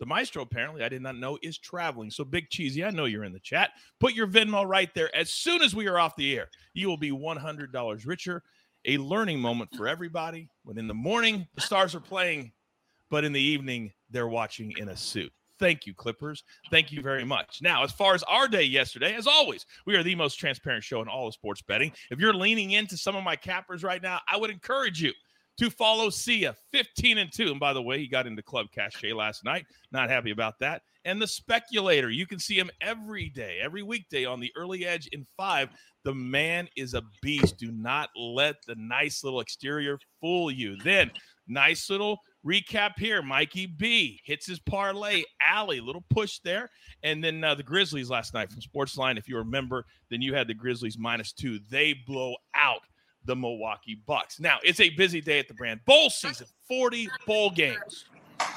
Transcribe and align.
The 0.02 0.06
maestro, 0.06 0.42
apparently, 0.42 0.82
I 0.82 0.88
did 0.88 1.00
not 1.00 1.16
know, 1.16 1.38
is 1.42 1.58
traveling. 1.58 2.10
So, 2.10 2.24
Big 2.24 2.50
Cheesy, 2.50 2.84
I 2.84 2.90
know 2.90 3.04
you're 3.04 3.22
in 3.22 3.32
the 3.32 3.38
chat. 3.38 3.70
Put 4.00 4.14
your 4.14 4.26
Venmo 4.26 4.66
right 4.66 4.92
there. 4.96 5.14
As 5.14 5.32
soon 5.32 5.62
as 5.62 5.76
we 5.76 5.86
are 5.86 5.96
off 5.96 6.16
the 6.16 6.36
air, 6.36 6.48
you 6.74 6.88
will 6.88 6.96
be 6.96 7.12
$100 7.12 8.04
richer. 8.04 8.42
A 8.84 8.96
learning 8.96 9.38
moment 9.38 9.70
for 9.76 9.86
everybody. 9.86 10.48
When 10.64 10.76
in 10.76 10.88
the 10.88 10.92
morning, 10.92 11.46
the 11.54 11.60
stars 11.60 11.94
are 11.94 12.00
playing, 12.00 12.50
but 13.10 13.22
in 13.22 13.32
the 13.32 13.40
evening, 13.40 13.92
they're 14.10 14.26
watching 14.26 14.74
in 14.76 14.88
a 14.88 14.96
suit. 14.96 15.32
Thank 15.60 15.86
you, 15.86 15.94
Clippers. 15.94 16.42
Thank 16.72 16.90
you 16.90 17.00
very 17.00 17.24
much. 17.24 17.60
Now, 17.62 17.84
as 17.84 17.92
far 17.92 18.16
as 18.16 18.24
our 18.24 18.48
day 18.48 18.64
yesterday, 18.64 19.14
as 19.14 19.28
always, 19.28 19.66
we 19.86 19.94
are 19.94 20.02
the 20.02 20.16
most 20.16 20.34
transparent 20.34 20.82
show 20.82 21.00
in 21.00 21.06
all 21.06 21.28
of 21.28 21.34
sports 21.34 21.62
betting. 21.62 21.92
If 22.10 22.18
you're 22.18 22.34
leaning 22.34 22.72
into 22.72 22.96
some 22.96 23.14
of 23.14 23.22
my 23.22 23.36
cappers 23.36 23.84
right 23.84 24.02
now, 24.02 24.18
I 24.28 24.36
would 24.36 24.50
encourage 24.50 25.00
you 25.00 25.12
to 25.58 25.70
follow 25.70 26.10
Sia 26.10 26.54
15 26.72 27.18
and 27.18 27.32
2. 27.32 27.50
And 27.50 27.60
by 27.60 27.72
the 27.72 27.82
way, 27.82 27.98
he 27.98 28.06
got 28.06 28.26
into 28.26 28.42
Club 28.42 28.66
Cachet 28.74 29.12
last 29.12 29.44
night. 29.44 29.66
Not 29.90 30.10
happy 30.10 30.30
about 30.30 30.58
that. 30.60 30.82
And 31.04 31.20
the 31.20 31.26
speculator, 31.26 32.10
you 32.10 32.26
can 32.26 32.38
see 32.38 32.58
him 32.58 32.70
every 32.80 33.28
day, 33.28 33.58
every 33.62 33.82
weekday 33.82 34.24
on 34.24 34.40
the 34.40 34.52
early 34.56 34.86
edge 34.86 35.08
in 35.08 35.26
five. 35.36 35.68
The 36.04 36.14
man 36.14 36.68
is 36.76 36.94
a 36.94 37.02
beast. 37.22 37.58
Do 37.58 37.70
not 37.72 38.10
let 38.16 38.56
the 38.66 38.76
nice 38.76 39.24
little 39.24 39.40
exterior 39.40 39.98
fool 40.20 40.50
you. 40.50 40.76
Then, 40.76 41.10
nice 41.48 41.90
little 41.90 42.18
recap 42.46 42.92
here. 42.98 43.22
Mikey 43.22 43.66
B 43.66 44.20
hits 44.24 44.46
his 44.46 44.60
parlay. 44.60 45.22
Alley, 45.40 45.80
little 45.80 46.04
push 46.10 46.38
there. 46.44 46.70
And 47.02 47.22
then 47.22 47.42
uh, 47.42 47.54
the 47.54 47.62
Grizzlies 47.62 48.10
last 48.10 48.34
night 48.34 48.50
from 48.50 48.60
Sportsline. 48.60 49.18
If 49.18 49.28
you 49.28 49.36
remember, 49.36 49.84
then 50.10 50.22
you 50.22 50.34
had 50.34 50.48
the 50.48 50.54
Grizzlies 50.54 50.98
minus 50.98 51.32
two. 51.32 51.58
They 51.70 51.94
blow 52.06 52.36
out 52.54 52.82
the 53.24 53.36
Milwaukee 53.36 54.02
Bucks. 54.06 54.40
Now, 54.40 54.58
it's 54.62 54.80
a 54.80 54.90
busy 54.90 55.20
day 55.20 55.38
at 55.38 55.48
the 55.48 55.54
brand. 55.54 55.80
Bowl 55.84 56.10
season, 56.10 56.46
40 56.68 57.08
bowl 57.26 57.50
games 57.50 58.06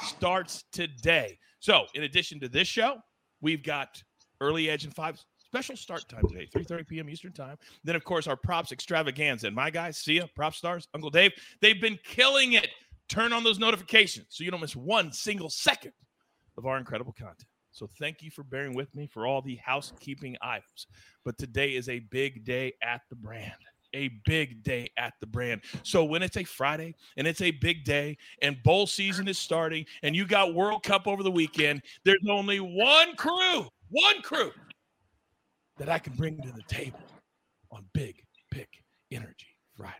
starts 0.04 0.64
today. 0.72 1.38
So, 1.60 1.86
in 1.94 2.04
addition 2.04 2.40
to 2.40 2.48
this 2.48 2.68
show, 2.68 2.98
we've 3.40 3.62
got 3.62 4.02
early 4.40 4.68
edge 4.70 4.84
and 4.84 4.94
five 4.94 5.18
special 5.38 5.76
start 5.76 6.08
time 6.08 6.26
today, 6.28 6.48
3:30 6.54 6.86
p.m. 6.86 7.08
Eastern 7.08 7.32
time. 7.32 7.56
Then, 7.84 7.96
of 7.96 8.04
course, 8.04 8.26
our 8.26 8.36
props 8.36 8.72
extravaganza. 8.72 9.46
And 9.46 9.56
my 9.56 9.70
guys, 9.70 9.98
see 9.98 10.18
Sia, 10.18 10.28
Prop 10.34 10.54
Stars, 10.54 10.88
Uncle 10.94 11.10
Dave, 11.10 11.32
they've 11.60 11.80
been 11.80 11.98
killing 12.04 12.54
it. 12.54 12.68
Turn 13.08 13.32
on 13.32 13.44
those 13.44 13.58
notifications 13.58 14.26
so 14.30 14.42
you 14.42 14.50
don't 14.50 14.60
miss 14.60 14.74
one 14.74 15.12
single 15.12 15.48
second 15.48 15.92
of 16.58 16.66
our 16.66 16.76
incredible 16.76 17.12
content. 17.12 17.46
So 17.70 17.88
thank 17.98 18.22
you 18.22 18.30
for 18.30 18.42
bearing 18.42 18.74
with 18.74 18.92
me 18.94 19.06
for 19.06 19.26
all 19.26 19.42
the 19.42 19.56
housekeeping 19.56 20.36
items. 20.40 20.86
But 21.24 21.38
today 21.38 21.76
is 21.76 21.88
a 21.88 22.00
big 22.00 22.44
day 22.44 22.72
at 22.82 23.02
the 23.10 23.16
brand 23.16 23.52
a 23.96 24.10
big 24.26 24.62
day 24.62 24.90
at 24.98 25.14
the 25.20 25.26
brand. 25.26 25.62
So 25.82 26.04
when 26.04 26.22
it's 26.22 26.36
a 26.36 26.44
Friday 26.44 26.94
and 27.16 27.26
it's 27.26 27.40
a 27.40 27.50
big 27.50 27.84
day 27.84 28.18
and 28.42 28.62
bowl 28.62 28.86
season 28.86 29.26
is 29.26 29.38
starting 29.38 29.86
and 30.02 30.14
you 30.14 30.26
got 30.26 30.54
World 30.54 30.82
Cup 30.82 31.08
over 31.08 31.22
the 31.22 31.30
weekend, 31.30 31.82
there's 32.04 32.26
only 32.28 32.60
one 32.60 33.16
crew, 33.16 33.66
one 33.88 34.22
crew 34.22 34.52
that 35.78 35.88
I 35.88 35.98
can 35.98 36.12
bring 36.12 36.40
to 36.42 36.52
the 36.52 36.62
table 36.68 37.00
on 37.70 37.86
Big 37.94 38.22
Pick 38.50 38.68
Energy 39.10 39.48
Friday. 39.76 39.94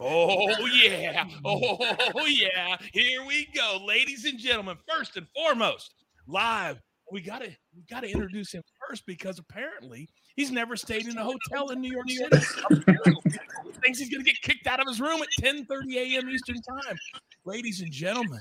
Oh 0.00 0.66
yeah. 0.66 1.24
Oh 1.44 2.26
yeah. 2.26 2.76
Here 2.92 3.24
we 3.24 3.48
go. 3.54 3.80
Ladies 3.86 4.24
and 4.24 4.38
gentlemen, 4.38 4.76
first 4.86 5.16
and 5.16 5.26
foremost, 5.34 5.94
live 6.26 6.80
we 7.10 7.20
gotta 7.20 7.50
we 7.76 7.82
gotta 7.88 8.10
introduce 8.10 8.52
him 8.52 8.62
first 8.88 9.04
because 9.06 9.38
apparently 9.38 10.08
he's 10.36 10.50
never 10.50 10.76
stayed 10.76 11.06
in 11.06 11.16
a 11.18 11.24
hotel 11.24 11.70
in 11.70 11.80
New 11.80 11.92
York 11.92 12.08
City. 12.08 12.82
thinks 13.82 13.98
he's 13.98 14.10
gonna 14.10 14.24
get 14.24 14.40
kicked 14.42 14.66
out 14.66 14.80
of 14.80 14.86
his 14.88 15.00
room 15.00 15.20
at 15.22 15.28
10 15.38 15.66
30 15.66 15.98
a.m. 15.98 16.28
Eastern 16.28 16.60
time. 16.62 16.96
Ladies 17.44 17.80
and 17.80 17.92
gentlemen, 17.92 18.40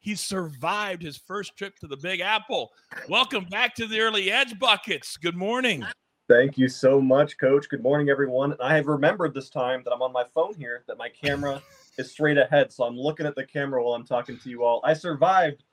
he 0.00 0.14
survived 0.14 1.02
his 1.02 1.16
first 1.16 1.56
trip 1.56 1.76
to 1.76 1.86
the 1.86 1.96
Big 1.96 2.20
Apple. 2.20 2.70
Welcome 3.08 3.46
back 3.46 3.74
to 3.76 3.86
the 3.86 4.00
early 4.00 4.30
edge 4.30 4.58
buckets. 4.58 5.16
Good 5.16 5.36
morning. 5.36 5.84
Thank 6.28 6.56
you 6.56 6.68
so 6.68 7.00
much, 7.00 7.36
Coach. 7.38 7.68
Good 7.68 7.82
morning, 7.82 8.08
everyone. 8.08 8.54
I 8.60 8.76
have 8.76 8.86
remembered 8.86 9.34
this 9.34 9.50
time 9.50 9.82
that 9.84 9.92
I'm 9.92 10.02
on 10.02 10.12
my 10.12 10.24
phone 10.34 10.54
here, 10.54 10.84
that 10.86 10.96
my 10.96 11.08
camera 11.08 11.60
is 11.98 12.10
straight 12.10 12.38
ahead. 12.38 12.72
So 12.72 12.84
I'm 12.84 12.96
looking 12.96 13.26
at 13.26 13.34
the 13.34 13.44
camera 13.44 13.82
while 13.82 13.94
I'm 13.94 14.06
talking 14.06 14.38
to 14.38 14.48
you 14.48 14.64
all. 14.64 14.80
I 14.84 14.94
survived 14.94 15.64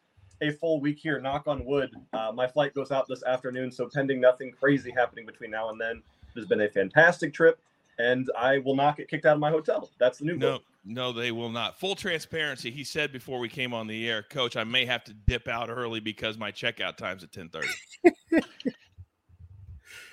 a 0.42 0.52
full 0.52 0.80
week 0.80 1.00
here. 1.00 1.20
Knock 1.20 1.48
on 1.48 1.66
wood. 1.66 1.92
Uh, 2.14 2.32
my 2.34 2.48
flight 2.48 2.74
goes 2.74 2.92
out 2.92 3.08
this 3.08 3.24
afternoon, 3.24 3.72
so 3.72 3.90
pending 3.94 4.22
nothing 4.22 4.52
crazy 4.52 4.92
happening 4.92 5.26
between 5.26 5.52
now 5.52 5.70
and 5.70 5.80
then, 5.80 6.02
it 6.36 6.40
has 6.40 6.48
been 6.48 6.62
a 6.62 6.70
fantastic 6.70 7.34
trip, 7.34 7.60
and 7.98 8.30
I 8.38 8.60
will 8.60 8.76
not 8.76 8.98
get 8.98 9.10
kicked 9.10 9.26
out 9.26 9.34
of 9.34 9.40
my 9.40 9.50
hotel. 9.50 9.90
That's 10.00 10.20
the 10.20 10.26
new 10.26 10.38
no. 10.38 10.52
goal. 10.52 10.60
No, 10.86 11.12
they 11.12 11.32
will 11.32 11.50
not. 11.50 11.80
Full 11.80 11.96
transparency. 11.96 12.72
He 12.72 12.84
said 12.84 13.12
before 13.12 13.40
we 13.40 13.50
came 13.50 13.74
on 13.74 13.86
the 13.86 14.10
air, 14.10 14.24
Coach, 14.24 14.56
I 14.56 14.64
may 14.64 14.86
have 14.86 15.04
to 15.06 15.14
dip 15.14 15.48
out 15.48 15.70
early 15.70 16.00
because 16.00 16.38
my 16.38 16.52
checkout 16.52 16.96
time's 16.96 17.24
at 17.24 17.32
ten 17.32 17.50
thirty. 17.50 17.68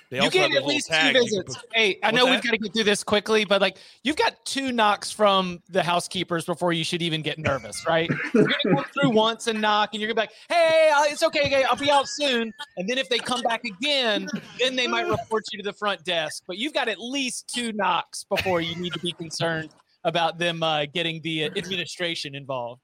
They 0.09 0.21
you 0.21 0.29
get 0.29 0.55
at 0.55 0.65
least 0.65 0.89
two 0.91 1.13
visits. 1.13 1.57
Hey, 1.73 1.99
I 2.01 2.11
know 2.11 2.25
that? 2.25 2.31
we've 2.31 2.41
got 2.41 2.51
to 2.51 2.57
get 2.57 2.73
through 2.73 2.85
this 2.85 3.03
quickly, 3.03 3.43
but 3.43 3.59
like 3.59 3.77
you've 4.03 4.15
got 4.15 4.45
two 4.45 4.71
knocks 4.71 5.11
from 5.11 5.61
the 5.69 5.83
housekeepers 5.83 6.45
before 6.45 6.71
you 6.71 6.85
should 6.85 7.01
even 7.01 7.21
get 7.21 7.37
nervous, 7.37 7.85
right? 7.85 8.09
you're 8.33 8.43
gonna 8.43 8.75
go 8.75 8.83
through 8.93 9.09
once 9.09 9.47
and 9.47 9.59
knock, 9.59 9.89
and 9.93 10.01
you're 10.01 10.07
gonna 10.07 10.27
be 10.27 10.33
like, 10.33 10.37
"Hey, 10.49 10.91
uh, 10.95 11.03
it's 11.07 11.23
okay, 11.23 11.63
I'll 11.65 11.75
be 11.75 11.91
out 11.91 12.07
soon." 12.07 12.53
And 12.77 12.87
then 12.87 12.97
if 12.97 13.09
they 13.09 13.17
come 13.17 13.41
back 13.41 13.65
again, 13.65 14.29
then 14.59 14.75
they 14.75 14.87
might 14.87 15.07
report 15.07 15.43
you 15.51 15.61
to 15.61 15.63
the 15.63 15.73
front 15.73 16.03
desk. 16.05 16.43
But 16.47 16.57
you've 16.57 16.73
got 16.73 16.87
at 16.87 16.99
least 16.99 17.51
two 17.53 17.73
knocks 17.73 18.23
before 18.23 18.61
you 18.61 18.75
need 18.77 18.93
to 18.93 18.99
be 18.99 19.11
concerned 19.11 19.71
about 20.05 20.39
them 20.39 20.63
uh, 20.63 20.85
getting 20.85 21.21
the 21.21 21.45
administration 21.45 22.33
involved. 22.33 22.81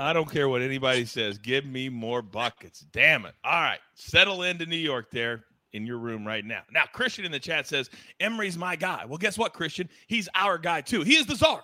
I 0.00 0.12
don't 0.12 0.30
care 0.30 0.48
what 0.48 0.62
anybody 0.62 1.04
says. 1.04 1.38
Give 1.38 1.64
me 1.64 1.88
more 1.88 2.22
buckets. 2.22 2.84
Damn 2.92 3.26
it. 3.26 3.34
All 3.44 3.60
right. 3.60 3.80
Settle 3.94 4.44
into 4.44 4.64
New 4.64 4.76
York 4.76 5.10
there 5.10 5.44
in 5.72 5.86
your 5.86 5.98
room 5.98 6.26
right 6.26 6.44
now. 6.44 6.62
Now, 6.72 6.84
Christian 6.92 7.24
in 7.24 7.32
the 7.32 7.38
chat 7.38 7.66
says, 7.66 7.90
Emory's 8.20 8.56
my 8.56 8.76
guy. 8.76 9.04
Well, 9.06 9.18
guess 9.18 9.36
what, 9.36 9.52
Christian? 9.52 9.88
He's 10.06 10.28
our 10.34 10.58
guy 10.58 10.80
too. 10.80 11.02
He 11.02 11.16
is 11.16 11.26
the 11.26 11.36
czar 11.36 11.62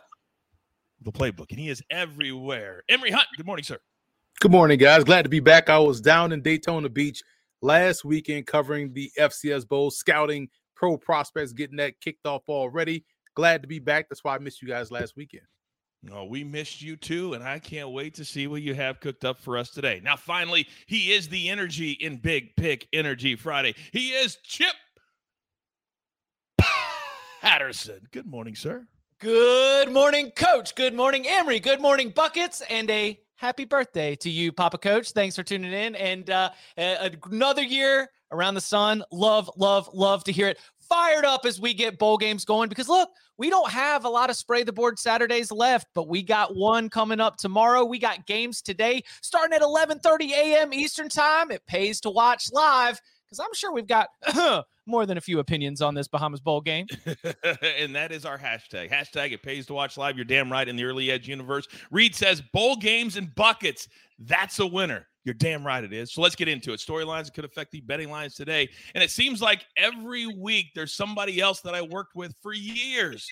the 1.04 1.12
playbook, 1.12 1.50
and 1.50 1.58
he 1.58 1.68
is 1.68 1.82
everywhere. 1.90 2.82
Emory 2.88 3.10
Hunt, 3.10 3.26
good 3.36 3.46
morning, 3.46 3.64
sir. 3.64 3.78
Good 4.40 4.50
morning, 4.50 4.78
guys. 4.78 5.04
Glad 5.04 5.22
to 5.22 5.28
be 5.28 5.40
back. 5.40 5.68
I 5.68 5.78
was 5.78 6.00
down 6.00 6.32
in 6.32 6.42
Daytona 6.42 6.88
Beach 6.88 7.22
last 7.62 8.04
weekend 8.04 8.46
covering 8.46 8.92
the 8.92 9.10
FCS 9.18 9.68
Bowl, 9.68 9.90
scouting 9.90 10.48
pro 10.74 10.96
prospects, 10.96 11.52
getting 11.52 11.76
that 11.76 12.00
kicked 12.00 12.26
off 12.26 12.42
already. 12.48 13.04
Glad 13.34 13.62
to 13.62 13.68
be 13.68 13.78
back. 13.78 14.08
That's 14.08 14.24
why 14.24 14.34
I 14.34 14.38
missed 14.38 14.62
you 14.62 14.68
guys 14.68 14.90
last 14.90 15.16
weekend. 15.16 15.44
Oh, 16.12 16.24
we 16.24 16.44
missed 16.44 16.82
you 16.82 16.96
too, 16.96 17.34
and 17.34 17.42
I 17.42 17.58
can't 17.58 17.90
wait 17.90 18.14
to 18.14 18.24
see 18.24 18.46
what 18.46 18.62
you 18.62 18.74
have 18.74 19.00
cooked 19.00 19.24
up 19.24 19.38
for 19.38 19.56
us 19.56 19.70
today. 19.70 20.00
Now, 20.02 20.16
finally, 20.16 20.66
he 20.86 21.12
is 21.12 21.28
the 21.28 21.48
energy 21.48 21.92
in 21.92 22.16
Big 22.16 22.56
Pick 22.56 22.88
Energy 22.92 23.36
Friday. 23.36 23.74
He 23.92 24.10
is 24.10 24.36
Chip 24.42 24.74
Patterson. 27.40 28.06
Good 28.10 28.26
morning, 28.26 28.54
sir. 28.54 28.86
Good 29.18 29.90
morning, 29.90 30.30
Coach. 30.32 30.74
Good 30.74 30.94
morning, 30.94 31.26
Emory. 31.26 31.60
Good 31.60 31.80
morning, 31.80 32.10
Buckets, 32.10 32.62
and 32.68 32.90
a 32.90 33.18
happy 33.44 33.66
birthday 33.66 34.16
to 34.16 34.30
you, 34.30 34.50
Papa 34.50 34.78
Coach. 34.78 35.10
Thanks 35.10 35.36
for 35.36 35.42
tuning 35.42 35.74
in. 35.74 35.94
And 35.96 36.30
uh, 36.30 36.48
another 36.78 37.62
year 37.62 38.08
around 38.32 38.54
the 38.54 38.60
sun. 38.62 39.04
Love, 39.12 39.50
love, 39.54 39.86
love 39.92 40.24
to 40.24 40.32
hear 40.32 40.48
it. 40.48 40.58
Fired 40.88 41.26
up 41.26 41.44
as 41.44 41.60
we 41.60 41.74
get 41.74 41.98
bowl 41.98 42.16
games 42.16 42.46
going 42.46 42.70
because 42.70 42.88
look, 42.88 43.10
we 43.36 43.50
don't 43.50 43.70
have 43.70 44.06
a 44.06 44.08
lot 44.08 44.30
of 44.30 44.36
spray 44.36 44.62
the 44.62 44.72
board 44.72 44.98
Saturdays 44.98 45.52
left, 45.52 45.88
but 45.94 46.08
we 46.08 46.22
got 46.22 46.56
one 46.56 46.88
coming 46.88 47.20
up 47.20 47.36
tomorrow. 47.36 47.84
We 47.84 47.98
got 47.98 48.26
games 48.26 48.62
today 48.62 49.04
starting 49.20 49.54
at 49.54 49.60
11:30 49.60 50.30
a.m. 50.30 50.72
Eastern 50.72 51.10
Time. 51.10 51.50
It 51.50 51.66
pays 51.66 52.00
to 52.00 52.10
watch 52.10 52.50
live 52.50 52.98
because 53.34 53.44
I'm 53.44 53.54
sure 53.54 53.72
we've 53.72 53.86
got 53.86 54.08
more 54.86 55.06
than 55.06 55.18
a 55.18 55.20
few 55.20 55.40
opinions 55.40 55.82
on 55.82 55.94
this 55.94 56.06
Bahamas 56.06 56.40
Bowl 56.40 56.60
game. 56.60 56.86
and 57.78 57.94
that 57.94 58.12
is 58.12 58.24
our 58.24 58.38
hashtag. 58.38 58.90
Hashtag 58.90 59.32
it 59.32 59.42
pays 59.42 59.66
to 59.66 59.74
watch 59.74 59.96
live. 59.96 60.16
You're 60.16 60.24
damn 60.24 60.50
right 60.50 60.68
in 60.68 60.76
the 60.76 60.84
early 60.84 61.10
edge 61.10 61.28
universe. 61.28 61.66
Reed 61.90 62.14
says 62.14 62.42
bowl 62.52 62.76
games 62.76 63.16
and 63.16 63.34
buckets. 63.34 63.88
That's 64.18 64.60
a 64.60 64.66
winner. 64.66 65.08
You're 65.24 65.34
damn 65.34 65.66
right 65.66 65.82
it 65.82 65.92
is. 65.92 66.12
So 66.12 66.20
let's 66.20 66.36
get 66.36 66.48
into 66.48 66.72
it. 66.72 66.80
Storylines 66.80 67.24
that 67.24 67.34
could 67.34 67.46
affect 67.46 67.72
the 67.72 67.80
betting 67.80 68.10
lines 68.10 68.34
today. 68.34 68.68
And 68.94 69.02
it 69.02 69.10
seems 69.10 69.40
like 69.42 69.64
every 69.76 70.26
week 70.26 70.66
there's 70.74 70.94
somebody 70.94 71.40
else 71.40 71.60
that 71.62 71.74
I 71.74 71.82
worked 71.82 72.14
with 72.14 72.34
for 72.42 72.52
years 72.52 73.26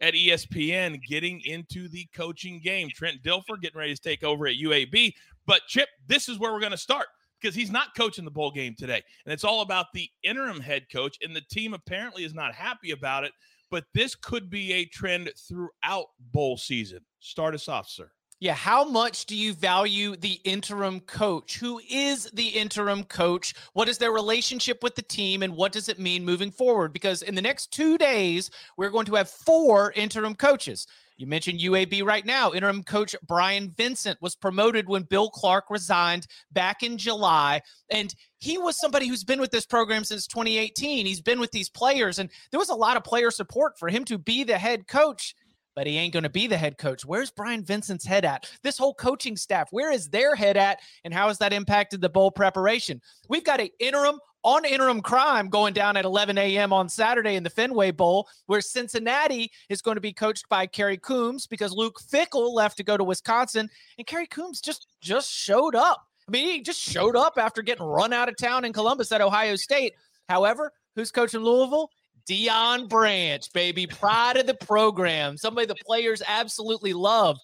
at 0.00 0.14
ESPN 0.14 1.00
getting 1.08 1.40
into 1.44 1.88
the 1.88 2.06
coaching 2.14 2.60
game. 2.62 2.90
Trent 2.94 3.22
Dilfer 3.22 3.60
getting 3.60 3.78
ready 3.78 3.94
to 3.94 4.00
take 4.00 4.22
over 4.22 4.46
at 4.46 4.56
UAB. 4.56 5.14
But 5.46 5.62
Chip, 5.66 5.88
this 6.06 6.28
is 6.28 6.38
where 6.38 6.52
we're 6.52 6.60
going 6.60 6.72
to 6.72 6.76
start 6.76 7.06
because 7.40 7.54
he's 7.54 7.70
not 7.70 7.94
coaching 7.96 8.24
the 8.24 8.30
bowl 8.30 8.50
game 8.50 8.74
today. 8.78 9.02
And 9.24 9.32
it's 9.32 9.44
all 9.44 9.60
about 9.60 9.86
the 9.92 10.08
interim 10.22 10.60
head 10.60 10.86
coach. 10.92 11.18
And 11.22 11.34
the 11.34 11.42
team 11.50 11.74
apparently 11.74 12.24
is 12.24 12.34
not 12.34 12.54
happy 12.54 12.90
about 12.90 13.24
it. 13.24 13.32
But 13.70 13.84
this 13.92 14.14
could 14.14 14.48
be 14.48 14.72
a 14.72 14.86
trend 14.86 15.30
throughout 15.36 16.06
bowl 16.32 16.56
season. 16.56 17.00
Start 17.20 17.54
us 17.54 17.68
off, 17.68 17.88
sir. 17.88 18.10
Yeah, 18.40 18.54
how 18.54 18.84
much 18.84 19.26
do 19.26 19.36
you 19.36 19.52
value 19.52 20.14
the 20.14 20.40
interim 20.44 21.00
coach? 21.00 21.58
Who 21.58 21.80
is 21.90 22.30
the 22.30 22.46
interim 22.46 23.02
coach? 23.02 23.52
What 23.72 23.88
is 23.88 23.98
their 23.98 24.12
relationship 24.12 24.82
with 24.82 24.94
the 24.94 25.02
team 25.02 25.42
and 25.42 25.56
what 25.56 25.72
does 25.72 25.88
it 25.88 25.98
mean 25.98 26.24
moving 26.24 26.52
forward? 26.52 26.92
Because 26.92 27.22
in 27.22 27.34
the 27.34 27.42
next 27.42 27.72
2 27.72 27.98
days, 27.98 28.50
we're 28.76 28.90
going 28.90 29.06
to 29.06 29.16
have 29.16 29.28
four 29.28 29.92
interim 29.96 30.36
coaches. 30.36 30.86
You 31.18 31.26
mentioned 31.26 31.58
UAB 31.58 32.04
right 32.04 32.24
now. 32.24 32.52
Interim 32.52 32.84
coach 32.84 33.14
Brian 33.26 33.74
Vincent 33.76 34.16
was 34.22 34.36
promoted 34.36 34.88
when 34.88 35.02
Bill 35.02 35.28
Clark 35.30 35.64
resigned 35.68 36.28
back 36.52 36.84
in 36.84 36.96
July. 36.96 37.60
And 37.90 38.14
he 38.38 38.56
was 38.56 38.78
somebody 38.78 39.08
who's 39.08 39.24
been 39.24 39.40
with 39.40 39.50
this 39.50 39.66
program 39.66 40.04
since 40.04 40.28
2018. 40.28 41.06
He's 41.06 41.20
been 41.20 41.40
with 41.40 41.50
these 41.50 41.68
players, 41.68 42.20
and 42.20 42.30
there 42.52 42.60
was 42.60 42.68
a 42.68 42.74
lot 42.74 42.96
of 42.96 43.02
player 43.02 43.32
support 43.32 43.78
for 43.80 43.88
him 43.88 44.04
to 44.04 44.16
be 44.16 44.44
the 44.44 44.58
head 44.58 44.86
coach 44.86 45.34
but 45.78 45.86
he 45.86 45.96
ain't 45.96 46.12
going 46.12 46.24
to 46.24 46.28
be 46.28 46.48
the 46.48 46.56
head 46.56 46.76
coach. 46.76 47.04
Where's 47.04 47.30
Brian 47.30 47.62
Vincent's 47.62 48.04
head 48.04 48.24
at? 48.24 48.50
This 48.64 48.76
whole 48.76 48.94
coaching 48.94 49.36
staff, 49.36 49.68
where 49.70 49.92
is 49.92 50.08
their 50.08 50.34
head 50.34 50.56
at? 50.56 50.80
And 51.04 51.14
how 51.14 51.28
has 51.28 51.38
that 51.38 51.52
impacted 51.52 52.00
the 52.00 52.08
bowl 52.08 52.32
preparation? 52.32 53.00
We've 53.28 53.44
got 53.44 53.60
an 53.60 53.68
interim 53.78 54.18
on 54.44 54.64
interim 54.64 55.00
crime 55.00 55.48
going 55.48 55.74
down 55.74 55.96
at 55.96 56.04
11 56.04 56.38
a.m. 56.38 56.72
on 56.72 56.88
Saturday 56.88 57.34
in 57.34 57.42
the 57.42 57.50
Fenway 57.50 57.90
Bowl, 57.90 58.28
where 58.46 58.60
Cincinnati 58.60 59.50
is 59.68 59.82
going 59.82 59.96
to 59.96 60.00
be 60.00 60.12
coached 60.12 60.48
by 60.48 60.66
Kerry 60.66 60.96
Coombs 60.96 61.46
because 61.46 61.72
Luke 61.72 62.00
Fickell 62.00 62.52
left 62.52 62.76
to 62.76 62.84
go 62.84 62.96
to 62.96 63.04
Wisconsin, 63.04 63.68
and 63.98 64.06
Kerry 64.06 64.26
Coombs 64.26 64.60
just 64.60 64.86
just 65.00 65.30
showed 65.30 65.74
up. 65.74 66.02
I 66.26 66.30
mean, 66.30 66.50
he 66.50 66.60
just 66.60 66.80
showed 66.80 67.16
up 67.16 67.38
after 67.38 67.62
getting 67.62 67.84
run 67.84 68.12
out 68.12 68.28
of 68.28 68.36
town 68.36 68.64
in 68.64 68.72
Columbus 68.72 69.12
at 69.12 69.20
Ohio 69.20 69.56
State. 69.56 69.94
However, 70.28 70.72
who's 70.94 71.10
coaching 71.10 71.40
Louisville? 71.40 71.90
Deion 72.28 72.90
Branch, 72.90 73.52
baby, 73.54 73.86
pride 73.86 74.36
of 74.36 74.46
the 74.46 74.52
program, 74.54 75.38
somebody 75.38 75.66
the 75.66 75.74
players 75.86 76.22
absolutely 76.26 76.92
love. 76.92 77.38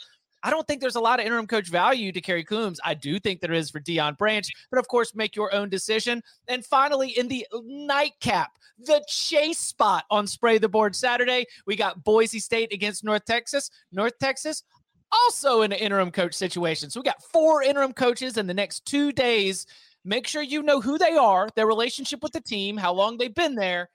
I 0.45 0.51
don't 0.51 0.67
think 0.67 0.83
there's 0.83 0.95
a 0.95 1.01
lot 1.01 1.21
of 1.21 1.27
interim 1.27 1.47
coach 1.47 1.69
value 1.69 2.13
to 2.13 2.21
Kerry 2.21 2.45
Coombs. 2.45 2.79
I 2.85 2.93
do 2.93 3.19
think 3.19 3.41
there 3.41 3.55
is 3.55 3.71
for 3.71 3.81
Deion 3.81 4.19
Branch, 4.19 4.47
but 4.71 4.79
of 4.79 4.87
course, 4.89 5.15
make 5.15 5.35
your 5.35 5.53
own 5.55 5.71
decision. 5.71 6.23
And 6.49 6.65
finally, 6.65 7.19
in 7.19 7.29
the 7.29 7.47
nightcap, 7.65 8.51
the 8.79 9.03
chase 9.09 9.59
spot 9.59 10.05
on 10.11 10.27
Spray 10.27 10.59
the 10.59 10.69
Board 10.69 10.95
Saturday, 10.95 11.47
we 11.67 11.77
got 11.77 12.05
Boise 12.05 12.39
State 12.39 12.75
against 12.75 13.05
North 13.05 13.25
Texas. 13.25 13.71
North 13.91 14.19
Texas 14.21 14.63
also 15.11 15.63
in 15.63 15.73
an 15.73 15.79
interim 15.79 16.11
coach 16.11 16.35
situation. 16.35 16.91
So 16.91 17.01
we 17.01 17.05
got 17.05 17.23
four 17.33 17.63
interim 17.63 17.95
coaches 17.95 18.37
in 18.37 18.47
the 18.47 18.55
next 18.55 18.85
two 18.85 19.13
days. 19.13 19.67
Make 20.05 20.27
sure 20.27 20.43
you 20.43 20.63
know 20.63 20.83
who 20.83 20.99
they 20.99 21.13
are, 21.13 21.49
their 21.57 21.67
relationship 21.67 22.23
with 22.23 22.33
the 22.33 22.41
team, 22.43 22.77
how 22.77 22.93
long 22.93 23.17
they've 23.17 23.35
been 23.35 23.55
there, 23.55 23.89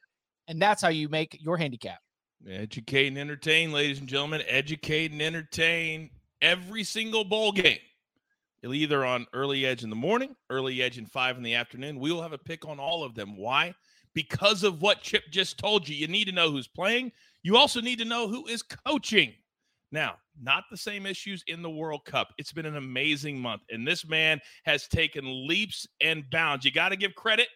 and 0.48 0.60
that's 0.60 0.82
how 0.82 0.90
you 0.90 1.10
make 1.10 1.38
your 1.40 1.58
handicap. 1.58 2.00
Educate 2.48 3.08
and 3.08 3.20
entertain, 3.20 3.72
ladies 3.72 4.00
and 4.00 4.08
gentlemen. 4.08 4.42
Educate 4.48 5.12
and 5.12 5.22
entertain 5.22 6.10
every 6.42 6.84
single 6.84 7.24
bowl 7.24 7.52
game. 7.52 7.80
Either 8.64 9.06
on 9.06 9.26
early 9.34 9.66
edge 9.66 9.84
in 9.84 9.90
the 9.90 9.96
morning, 9.96 10.36
early 10.50 10.82
edge 10.82 10.98
in 10.98 11.06
five 11.06 11.38
in 11.38 11.44
the 11.44 11.56
afternoon. 11.56 12.00
We 12.00 12.12
will 12.12 12.22
have 12.22 12.34
a 12.34 12.38
pick 12.38 12.66
on 12.68 12.80
all 12.80 13.04
of 13.04 13.16
them. 13.16 13.38
Why? 13.38 13.74
Because 14.14 14.64
of 14.64 14.82
what 14.82 15.02
Chip 15.02 15.24
just 15.32 15.58
told 15.58 15.88
you. 15.88 15.96
You 15.96 16.08
need 16.08 16.26
to 16.26 16.34
know 16.34 16.52
who's 16.52 16.68
playing. 16.68 17.12
You 17.42 17.56
also 17.56 17.80
need 17.80 18.00
to 18.00 18.06
know 18.06 18.28
who 18.28 18.48
is 18.48 18.62
coaching. 18.62 19.34
Now, 19.92 20.16
not 20.42 20.66
the 20.70 20.78
same 20.78 21.06
issues 21.06 21.44
in 21.48 21.62
the 21.62 21.70
World 21.70 22.04
Cup. 22.06 22.34
It's 22.38 22.52
been 22.52 22.66
an 22.66 22.76
amazing 22.76 23.40
month, 23.40 23.62
and 23.70 23.88
this 23.88 24.08
man 24.08 24.40
has 24.66 24.88
taken 24.88 25.48
leaps 25.48 25.88
and 26.02 26.30
bounds. 26.30 26.66
You 26.66 26.72
got 26.72 26.90
to 26.90 26.96
give 26.96 27.16
credit 27.16 27.48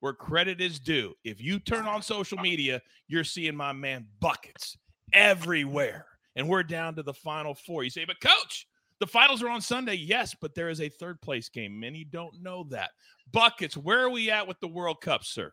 where 0.00 0.12
credit 0.12 0.60
is 0.60 0.78
due. 0.80 1.14
If 1.24 1.40
you 1.40 1.58
turn 1.58 1.86
on 1.86 2.02
social 2.02 2.38
media, 2.38 2.80
you're 3.06 3.24
seeing 3.24 3.54
my 3.54 3.72
man 3.72 4.06
buckets 4.20 4.76
everywhere 5.12 6.06
and 6.38 6.48
we're 6.48 6.62
down 6.62 6.94
to 6.94 7.02
the 7.02 7.12
final 7.12 7.52
four. 7.52 7.82
You 7.82 7.90
say, 7.90 8.04
but 8.04 8.20
coach, 8.20 8.68
the 9.00 9.06
finals 9.06 9.42
are 9.42 9.48
on 9.50 9.60
Sunday. 9.60 9.96
Yes, 9.96 10.34
but 10.40 10.54
there 10.54 10.70
is 10.70 10.80
a 10.80 10.88
third 10.88 11.20
place 11.20 11.48
game. 11.48 11.78
Many 11.78 12.04
don't 12.04 12.40
know 12.40 12.64
that. 12.70 12.92
Buckets, 13.32 13.76
where 13.76 14.00
are 14.00 14.10
we 14.10 14.30
at 14.30 14.46
with 14.46 14.58
the 14.60 14.68
World 14.68 15.00
Cup, 15.00 15.24
sir? 15.24 15.52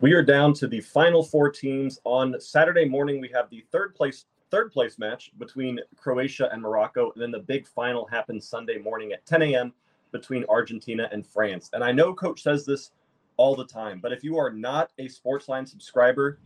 We 0.00 0.14
are 0.14 0.22
down 0.22 0.54
to 0.54 0.66
the 0.66 0.80
final 0.80 1.22
four 1.22 1.50
teams. 1.50 2.00
On 2.04 2.34
Saturday 2.40 2.86
morning, 2.86 3.20
we 3.20 3.28
have 3.34 3.50
the 3.50 3.62
third 3.70 3.94
place 3.94 4.24
third 4.50 4.72
place 4.72 4.98
match 4.98 5.30
between 5.38 5.78
Croatia 5.96 6.48
and 6.50 6.60
Morocco, 6.60 7.12
and 7.12 7.22
then 7.22 7.30
the 7.30 7.38
big 7.38 7.68
final 7.68 8.04
happens 8.06 8.48
Sunday 8.48 8.78
morning 8.78 9.12
at 9.12 9.24
10 9.24 9.42
a.m. 9.42 9.72
between 10.10 10.44
Argentina 10.48 11.08
and 11.12 11.24
France. 11.24 11.70
And 11.72 11.84
I 11.84 11.92
know 11.92 12.12
Coach 12.12 12.42
says 12.42 12.66
this 12.66 12.90
all 13.36 13.54
the 13.54 13.66
time, 13.66 14.00
but 14.00 14.12
if 14.12 14.24
you 14.24 14.36
are 14.38 14.50
not 14.50 14.90
a 14.98 15.06
Sportsline 15.06 15.68
subscriber, 15.68 16.40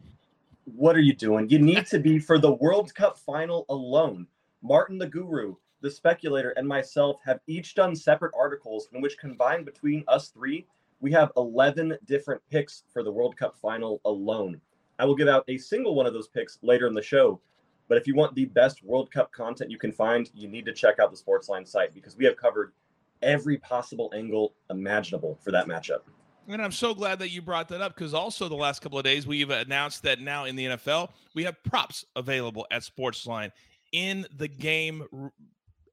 what 0.64 0.96
are 0.96 1.00
you 1.00 1.14
doing? 1.14 1.48
You 1.48 1.58
need 1.58 1.86
to 1.86 1.98
be 1.98 2.18
for 2.18 2.38
the 2.38 2.52
World 2.52 2.94
Cup 2.94 3.18
final 3.18 3.66
alone. 3.68 4.26
Martin 4.62 4.98
the 4.98 5.06
Guru, 5.06 5.54
the 5.82 5.90
speculator, 5.90 6.50
and 6.50 6.66
myself 6.66 7.20
have 7.24 7.40
each 7.46 7.74
done 7.74 7.94
separate 7.94 8.32
articles 8.38 8.88
in 8.92 9.02
which 9.02 9.18
combined 9.18 9.66
between 9.66 10.04
us 10.08 10.28
three, 10.28 10.66
we 11.00 11.12
have 11.12 11.32
11 11.36 11.98
different 12.06 12.40
picks 12.50 12.84
for 12.90 13.02
the 13.02 13.12
World 13.12 13.36
Cup 13.36 13.56
final 13.60 14.00
alone. 14.06 14.60
I 14.98 15.04
will 15.04 15.16
give 15.16 15.28
out 15.28 15.44
a 15.48 15.58
single 15.58 15.94
one 15.94 16.06
of 16.06 16.14
those 16.14 16.28
picks 16.28 16.58
later 16.62 16.86
in 16.86 16.94
the 16.94 17.02
show. 17.02 17.40
But 17.88 17.98
if 17.98 18.06
you 18.06 18.14
want 18.14 18.34
the 18.34 18.46
best 18.46 18.82
World 18.82 19.10
Cup 19.10 19.30
content 19.32 19.70
you 19.70 19.78
can 19.78 19.92
find, 19.92 20.30
you 20.32 20.48
need 20.48 20.64
to 20.64 20.72
check 20.72 20.98
out 20.98 21.10
the 21.10 21.18
Sportsline 21.18 21.68
site 21.68 21.92
because 21.92 22.16
we 22.16 22.24
have 22.24 22.36
covered 22.36 22.72
every 23.20 23.58
possible 23.58 24.10
angle 24.14 24.54
imaginable 24.70 25.38
for 25.42 25.50
that 25.50 25.66
matchup. 25.66 26.00
And 26.48 26.60
I'm 26.60 26.72
so 26.72 26.94
glad 26.94 27.18
that 27.20 27.30
you 27.30 27.40
brought 27.40 27.68
that 27.68 27.80
up 27.80 27.94
because 27.94 28.12
also 28.12 28.48
the 28.48 28.54
last 28.54 28.82
couple 28.82 28.98
of 28.98 29.04
days 29.04 29.26
we've 29.26 29.50
announced 29.50 30.02
that 30.02 30.20
now 30.20 30.44
in 30.44 30.56
the 30.56 30.66
NFL 30.66 31.10
we 31.34 31.44
have 31.44 31.62
props 31.64 32.04
available 32.16 32.66
at 32.70 32.82
Sportsline 32.82 33.50
in 33.92 34.26
the 34.36 34.48
game 34.48 35.30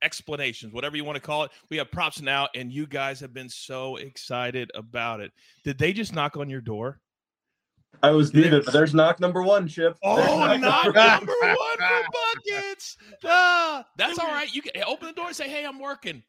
explanations, 0.02 0.74
whatever 0.74 0.98
you 0.98 1.06
want 1.06 1.16
to 1.16 1.22
call 1.22 1.44
it. 1.44 1.52
We 1.70 1.78
have 1.78 1.92
props 1.92 2.22
now, 2.22 2.48
and 2.56 2.72
you 2.72 2.88
guys 2.88 3.20
have 3.20 3.34
been 3.34 3.50
so 3.50 3.98
excited 3.98 4.72
about 4.76 5.20
it. 5.20 5.32
Did 5.64 5.78
they 5.78 5.94
just 5.94 6.14
knock 6.14 6.38
on 6.38 6.50
your 6.50 6.62
door? 6.62 7.00
I 8.04 8.12
was 8.12 8.34
muted, 8.34 8.66
but 8.66 8.74
there's 8.74 8.94
knock 8.94 9.20
number 9.20 9.44
one, 9.44 9.68
Chip. 9.68 9.98
Oh, 10.02 10.16
knock, 10.18 10.96
knock 10.96 10.96
number 10.96 11.34
one 11.40 11.78
for 11.78 12.04
buckets. 12.36 12.98
Uh, 13.24 13.84
that's 13.98 14.18
all 14.18 14.28
right. 14.28 14.52
You 14.54 14.62
can 14.62 14.84
open 14.84 15.08
the 15.08 15.14
door 15.14 15.28
and 15.28 15.36
say, 15.36 15.50
"Hey, 15.50 15.66
I'm 15.66 15.80
working." 15.80 16.24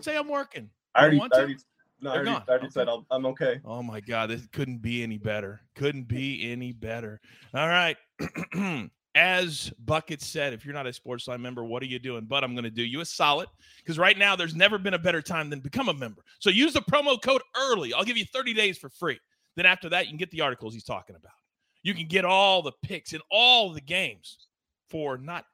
Say 0.00 0.16
I'm 0.16 0.28
working. 0.28 0.70
I 0.94 1.02
already, 1.02 1.20
I 1.20 1.26
already, 1.34 1.56
no, 2.00 2.10
I 2.10 2.14
already, 2.14 2.30
I 2.30 2.34
already 2.48 2.66
okay. 2.66 2.72
said 2.72 2.88
i 2.88 3.14
am 3.14 3.26
okay. 3.26 3.60
Oh 3.64 3.82
my 3.82 4.00
god, 4.00 4.30
this 4.30 4.46
couldn't 4.52 4.82
be 4.82 5.02
any 5.02 5.18
better. 5.18 5.60
Couldn't 5.74 6.08
be 6.08 6.50
any 6.50 6.72
better. 6.72 7.20
All 7.54 7.68
right. 7.68 7.96
As 9.14 9.72
Bucket 9.84 10.22
said, 10.22 10.52
if 10.52 10.64
you're 10.64 10.74
not 10.74 10.86
a 10.86 10.90
Sportsline 10.90 11.40
member, 11.40 11.64
what 11.64 11.82
are 11.82 11.86
you 11.86 11.98
doing? 11.98 12.26
But 12.26 12.44
I'm 12.44 12.54
going 12.54 12.64
to 12.64 12.70
do 12.70 12.84
you 12.84 13.00
a 13.00 13.04
solid 13.04 13.48
because 13.78 13.98
right 13.98 14.16
now 14.16 14.36
there's 14.36 14.54
never 14.54 14.78
been 14.78 14.94
a 14.94 14.98
better 14.98 15.20
time 15.20 15.50
than 15.50 15.58
become 15.58 15.88
a 15.88 15.94
member. 15.94 16.22
So 16.38 16.50
use 16.50 16.72
the 16.72 16.82
promo 16.82 17.20
code 17.20 17.42
early. 17.56 17.92
I'll 17.92 18.04
give 18.04 18.16
you 18.16 18.26
30 18.32 18.54
days 18.54 18.78
for 18.78 18.88
free. 18.90 19.18
Then 19.56 19.66
after 19.66 19.88
that, 19.88 20.04
you 20.04 20.10
can 20.10 20.18
get 20.18 20.30
the 20.30 20.42
articles 20.42 20.72
he's 20.72 20.84
talking 20.84 21.16
about. 21.16 21.32
You 21.82 21.94
can 21.94 22.06
get 22.06 22.24
all 22.24 22.62
the 22.62 22.72
picks 22.84 23.12
in 23.12 23.20
all 23.30 23.72
the 23.72 23.80
games 23.80 24.46
for 24.88 25.18
not 25.18 25.46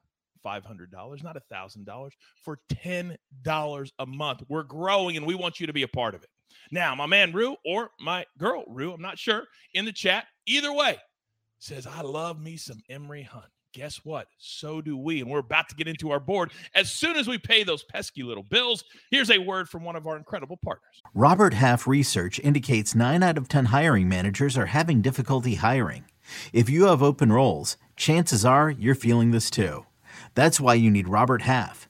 $500, 0.45 1.23
not 1.23 1.37
$1,000, 1.51 2.11
for 2.43 2.59
$10 2.71 3.91
a 3.99 4.05
month. 4.05 4.43
We're 4.47 4.63
growing 4.63 5.17
and 5.17 5.25
we 5.25 5.33
want 5.33 5.59
you 5.59 5.65
to 5.65 5.73
be 5.73 5.83
a 5.83 5.87
part 5.87 6.13
of 6.13 6.23
it. 6.23 6.29
Now, 6.71 6.95
my 6.95 7.05
man 7.05 7.31
Rue 7.31 7.55
or 7.65 7.91
my 7.99 8.25
girl 8.37 8.63
Rue, 8.67 8.93
I'm 8.93 9.01
not 9.01 9.19
sure, 9.19 9.43
in 9.73 9.85
the 9.85 9.91
chat, 9.91 10.25
either 10.45 10.73
way, 10.73 10.97
says, 11.59 11.87
I 11.87 12.01
love 12.01 12.39
me 12.39 12.57
some 12.57 12.81
Emory 12.89 13.23
Hunt. 13.23 13.45
Guess 13.73 14.05
what? 14.05 14.27
So 14.37 14.79
do 14.79 14.95
we. 14.95 15.19
And 15.19 15.29
we're 15.29 15.39
about 15.39 15.67
to 15.67 15.75
get 15.75 15.89
into 15.89 16.09
our 16.09 16.19
board 16.19 16.53
as 16.75 16.91
soon 16.91 17.17
as 17.17 17.27
we 17.27 17.37
pay 17.37 17.63
those 17.63 17.83
pesky 17.83 18.23
little 18.23 18.43
bills. 18.43 18.85
Here's 19.11 19.29
a 19.29 19.37
word 19.37 19.67
from 19.67 19.83
one 19.83 19.97
of 19.97 20.07
our 20.07 20.15
incredible 20.15 20.57
partners. 20.63 21.01
Robert 21.13 21.53
Half 21.53 21.85
research 21.85 22.39
indicates 22.39 22.95
nine 22.95 23.21
out 23.21 23.37
of 23.37 23.49
10 23.49 23.65
hiring 23.65 24.07
managers 24.07 24.57
are 24.57 24.67
having 24.67 25.01
difficulty 25.01 25.55
hiring. 25.55 26.05
If 26.53 26.69
you 26.69 26.85
have 26.85 27.03
open 27.03 27.33
roles, 27.33 27.75
chances 27.97 28.45
are 28.45 28.69
you're 28.69 28.95
feeling 28.95 29.31
this 29.31 29.49
too. 29.49 29.85
That's 30.35 30.61
why 30.61 30.75
you 30.75 30.89
need 30.89 31.09
Robert 31.09 31.41
Half. 31.41 31.89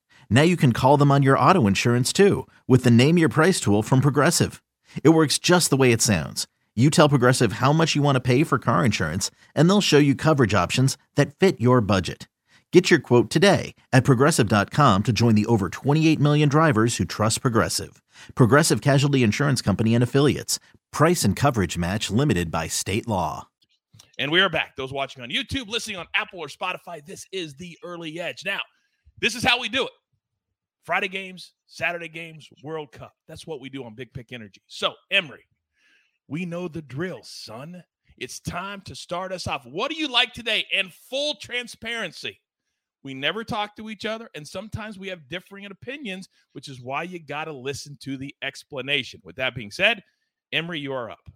Now 0.31 0.43
you 0.43 0.55
can 0.55 0.71
call 0.71 0.95
them 0.95 1.11
on 1.11 1.23
your 1.23 1.37
auto 1.37 1.67
insurance 1.67 2.13
too 2.13 2.47
with 2.65 2.85
the 2.85 2.89
Name 2.89 3.17
Your 3.17 3.27
Price 3.27 3.59
tool 3.59 3.83
from 3.83 3.99
Progressive. 3.99 4.63
It 5.03 5.09
works 5.09 5.37
just 5.37 5.69
the 5.69 5.77
way 5.77 5.91
it 5.91 6.01
sounds. 6.01 6.47
You 6.73 6.89
tell 6.89 7.09
Progressive 7.09 7.53
how 7.53 7.73
much 7.73 7.97
you 7.97 8.01
want 8.01 8.15
to 8.15 8.21
pay 8.21 8.45
for 8.45 8.57
car 8.57 8.85
insurance, 8.85 9.29
and 9.53 9.69
they'll 9.69 9.81
show 9.81 9.97
you 9.97 10.15
coverage 10.15 10.53
options 10.53 10.97
that 11.15 11.35
fit 11.35 11.59
your 11.59 11.81
budget. 11.81 12.29
Get 12.71 12.89
your 12.89 13.01
quote 13.01 13.29
today 13.29 13.75
at 13.91 14.05
progressive.com 14.05 15.03
to 15.03 15.11
join 15.11 15.35
the 15.35 15.45
over 15.47 15.67
28 15.67 16.17
million 16.21 16.47
drivers 16.47 16.95
who 16.95 17.03
trust 17.03 17.41
Progressive. 17.41 18.01
Progressive 18.33 18.79
Casualty 18.79 19.23
Insurance 19.23 19.61
Company 19.61 19.93
and 19.93 20.03
Affiliates. 20.03 20.59
Price 20.93 21.25
and 21.25 21.35
coverage 21.35 21.77
match 21.77 22.09
limited 22.09 22.49
by 22.49 22.69
state 22.69 23.05
law. 23.05 23.49
And 24.17 24.31
we 24.31 24.39
are 24.39 24.49
back. 24.49 24.77
Those 24.77 24.93
watching 24.93 25.23
on 25.23 25.29
YouTube, 25.29 25.67
listening 25.67 25.97
on 25.97 26.05
Apple 26.15 26.39
or 26.39 26.47
Spotify, 26.47 27.05
this 27.05 27.25
is 27.33 27.55
the 27.55 27.77
early 27.83 28.17
edge. 28.17 28.43
Now, 28.45 28.61
this 29.19 29.35
is 29.35 29.43
how 29.43 29.59
we 29.59 29.67
do 29.67 29.83
it 29.85 29.91
Friday 30.83 31.07
games, 31.07 31.53
Saturday 31.67 32.07
games, 32.07 32.47
World 32.63 32.91
Cup. 32.91 33.13
That's 33.27 33.45
what 33.45 33.61
we 33.61 33.69
do 33.69 33.83
on 33.83 33.95
Big 33.95 34.13
Pick 34.13 34.31
Energy. 34.31 34.61
So, 34.67 34.93
Emory, 35.11 35.45
we 36.27 36.45
know 36.45 36.67
the 36.67 36.81
drill, 36.81 37.21
son. 37.23 37.83
It's 38.17 38.39
time 38.39 38.81
to 38.81 38.95
start 38.95 39.31
us 39.31 39.47
off. 39.47 39.65
What 39.65 39.91
do 39.91 39.97
you 39.97 40.07
like 40.07 40.33
today? 40.33 40.65
And 40.73 40.93
full 40.93 41.35
transparency 41.35 42.39
we 43.03 43.13
never 43.13 43.43
talk 43.43 43.75
to 43.75 43.89
each 43.89 44.05
other, 44.05 44.29
and 44.35 44.47
sometimes 44.47 44.99
we 44.99 45.07
have 45.07 45.27
differing 45.27 45.65
opinions, 45.65 46.29
which 46.53 46.67
is 46.67 46.81
why 46.81 47.03
you 47.03 47.19
got 47.19 47.45
to 47.45 47.53
listen 47.53 47.97
to 48.01 48.17
the 48.17 48.35
explanation. 48.43 49.21
With 49.23 49.35
that 49.37 49.55
being 49.55 49.71
said, 49.71 50.03
Emory, 50.51 50.79
you 50.79 50.93
are 50.93 51.09
up. 51.09 51.29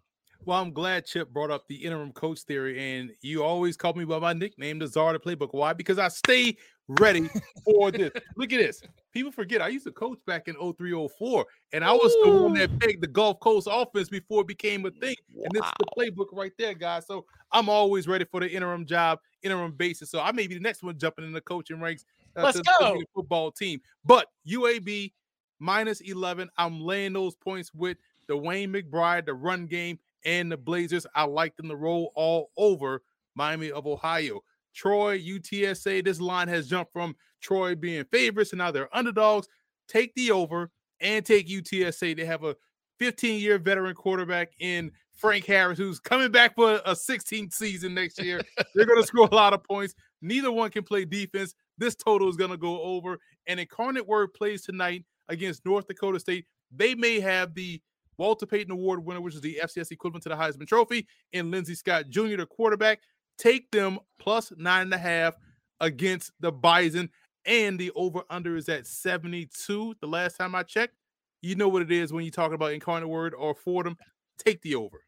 Well, 0.43 0.61
I'm 0.61 0.73
glad 0.73 1.05
Chip 1.05 1.33
brought 1.33 1.49
up 1.49 1.63
the 1.67 1.75
interim 1.75 2.11
coach 2.11 2.41
theory, 2.41 2.99
and 2.99 3.11
you 3.21 3.43
always 3.43 3.75
call 3.77 3.93
me 3.93 4.05
by 4.05 4.19
my 4.19 4.33
nickname, 4.33 4.77
the 4.77 4.87
Czar 4.87 5.17
Playbook. 5.17 5.53
Why? 5.53 5.73
Because 5.73 5.97
I 5.97 6.09
stay 6.09 6.55
ready 6.87 7.29
for 7.63 7.91
this. 7.91 8.11
Look 8.35 8.53
at 8.53 8.59
this. 8.59 8.81
People 9.13 9.31
forget 9.31 9.61
I 9.61 9.69
used 9.69 9.85
to 9.85 9.91
coach 9.91 10.19
back 10.27 10.47
in 10.47 10.55
0304, 10.55 11.45
and 11.73 11.83
I 11.83 11.91
was 11.91 12.13
Ooh. 12.15 12.23
the 12.25 12.41
one 12.43 12.53
that 12.55 12.79
picked 12.79 13.01
the 13.01 13.07
Gulf 13.07 13.39
Coast 13.39 13.67
offense 13.71 14.09
before 14.09 14.41
it 14.41 14.47
became 14.47 14.85
a 14.85 14.91
thing. 14.91 15.15
Wow. 15.33 15.45
And 15.45 15.51
this 15.53 15.65
is 15.65 15.73
the 15.79 15.85
playbook 15.97 16.27
right 16.33 16.51
there, 16.57 16.73
guys. 16.73 17.07
So 17.07 17.25
I'm 17.51 17.69
always 17.69 18.07
ready 18.07 18.25
for 18.25 18.39
the 18.39 18.49
interim 18.49 18.85
job, 18.85 19.19
interim 19.41 19.71
basis. 19.71 20.09
So 20.09 20.19
I 20.19 20.31
may 20.31 20.47
be 20.47 20.55
the 20.55 20.61
next 20.61 20.83
one 20.83 20.97
jumping 20.97 21.25
in 21.25 21.31
the 21.31 21.41
coaching 21.41 21.79
ranks. 21.79 22.05
Uh, 22.35 22.43
Let's 22.43 22.59
go. 22.61 23.01
football 23.13 23.51
team. 23.51 23.79
But 24.03 24.27
UAB 24.47 25.13
minus 25.59 26.01
11. 26.01 26.49
I'm 26.57 26.81
laying 26.81 27.13
those 27.13 27.35
points 27.35 27.73
with 27.73 27.97
the 28.27 28.37
Wayne 28.37 28.73
McBride, 28.73 29.25
the 29.25 29.33
run 29.33 29.67
game, 29.67 29.99
and 30.25 30.51
the 30.51 30.57
Blazers. 30.57 31.05
I 31.15 31.23
like 31.23 31.55
them 31.55 31.69
to 31.69 31.75
roll 31.75 32.11
all 32.15 32.51
over 32.57 33.01
Miami 33.35 33.71
of 33.71 33.87
Ohio. 33.87 34.41
Troy, 34.75 35.19
UTSA, 35.19 36.03
this 36.03 36.19
line 36.19 36.47
has 36.47 36.67
jumped 36.67 36.91
from 36.91 37.15
Troy 37.41 37.75
being 37.75 38.03
favorites 38.05 38.51
and 38.51 38.59
now 38.59 38.71
they're 38.71 38.95
underdogs. 38.95 39.47
Take 39.87 40.13
the 40.15 40.31
over 40.31 40.71
and 40.99 41.25
take 41.25 41.47
UTSA. 41.47 42.15
They 42.15 42.25
have 42.25 42.43
a 42.43 42.55
15 42.99 43.39
year 43.39 43.57
veteran 43.57 43.95
quarterback 43.95 44.51
in 44.59 44.91
Frank 45.13 45.45
Harris, 45.45 45.77
who's 45.77 45.99
coming 45.99 46.31
back 46.31 46.55
for 46.55 46.81
a 46.85 46.91
16th 46.91 47.53
season 47.53 47.93
next 47.93 48.21
year. 48.21 48.41
they're 48.75 48.85
going 48.85 49.01
to 49.01 49.07
score 49.07 49.29
a 49.31 49.35
lot 49.35 49.53
of 49.53 49.63
points. 49.63 49.95
Neither 50.21 50.51
one 50.51 50.69
can 50.69 50.83
play 50.83 51.05
defense. 51.05 51.55
This 51.77 51.95
total 51.95 52.29
is 52.29 52.35
going 52.35 52.51
to 52.51 52.57
go 52.57 52.81
over. 52.81 53.19
And 53.47 53.59
Incarnate 53.59 54.07
Word 54.07 54.33
plays 54.33 54.63
tonight 54.63 55.05
against 55.29 55.65
North 55.65 55.87
Dakota 55.87 56.19
State. 56.19 56.45
They 56.75 56.95
may 56.95 57.19
have 57.19 57.53
the 57.53 57.81
Walter 58.17 58.45
Payton 58.45 58.71
Award 58.71 59.05
winner, 59.05 59.21
which 59.21 59.35
is 59.35 59.41
the 59.41 59.59
FCS 59.63 59.91
equivalent 59.91 60.23
to 60.23 60.29
the 60.29 60.35
Heisman 60.35 60.67
Trophy, 60.67 61.07
and 61.33 61.51
Lindsey 61.51 61.75
Scott 61.75 62.09
Jr., 62.09 62.37
the 62.37 62.45
quarterback. 62.45 62.99
Take 63.37 63.71
them 63.71 63.99
plus 64.19 64.51
nine 64.57 64.83
and 64.83 64.93
a 64.93 64.97
half 64.97 65.35
against 65.79 66.31
the 66.39 66.51
Bison, 66.51 67.09
and 67.45 67.79
the 67.79 67.91
over 67.95 68.23
under 68.29 68.55
is 68.55 68.69
at 68.69 68.87
72. 68.87 69.95
The 69.99 70.07
last 70.07 70.37
time 70.37 70.55
I 70.55 70.63
checked, 70.63 70.95
you 71.41 71.55
know 71.55 71.67
what 71.67 71.81
it 71.81 71.91
is 71.91 72.11
when 72.11 72.25
you 72.25 72.31
talk 72.31 72.53
about 72.53 72.73
Incarnate 72.73 73.09
Word 73.09 73.33
or 73.33 73.53
Fordham. 73.53 73.97
Take 74.37 74.61
the 74.61 74.75
over. 74.75 75.01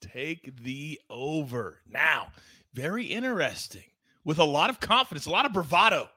Take 0.00 0.62
the 0.62 1.00
over. 1.08 1.80
Now, 1.88 2.28
very 2.74 3.04
interesting. 3.04 3.84
With 4.24 4.38
a 4.38 4.44
lot 4.44 4.70
of 4.70 4.80
confidence, 4.80 5.26
a 5.26 5.30
lot 5.30 5.46
of 5.46 5.52
bravado. 5.52 6.08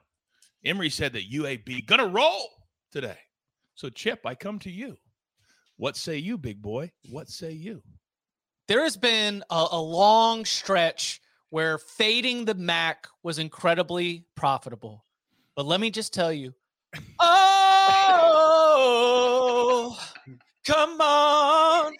Emory 0.64 0.90
said 0.90 1.12
that 1.12 1.30
UAB 1.30 1.86
gonna 1.86 2.06
roll 2.06 2.48
today. 2.90 3.18
So, 3.74 3.88
Chip, 3.88 4.26
I 4.26 4.34
come 4.34 4.58
to 4.60 4.70
you. 4.70 4.96
What 5.76 5.96
say 5.96 6.18
you, 6.18 6.36
big 6.36 6.60
boy? 6.60 6.90
What 7.10 7.28
say 7.28 7.52
you? 7.52 7.82
There 8.68 8.82
has 8.82 8.96
been 8.96 9.42
a, 9.50 9.66
a 9.72 9.80
long 9.80 10.44
stretch 10.44 11.20
where 11.50 11.78
fading 11.78 12.44
the 12.44 12.54
MAC 12.54 13.06
was 13.22 13.38
incredibly 13.38 14.24
profitable. 14.34 15.04
But 15.54 15.66
let 15.66 15.80
me 15.80 15.90
just 15.90 16.14
tell 16.14 16.32
you, 16.32 16.54
oh, 17.20 18.48
come 20.64 21.00
on. 21.00 21.92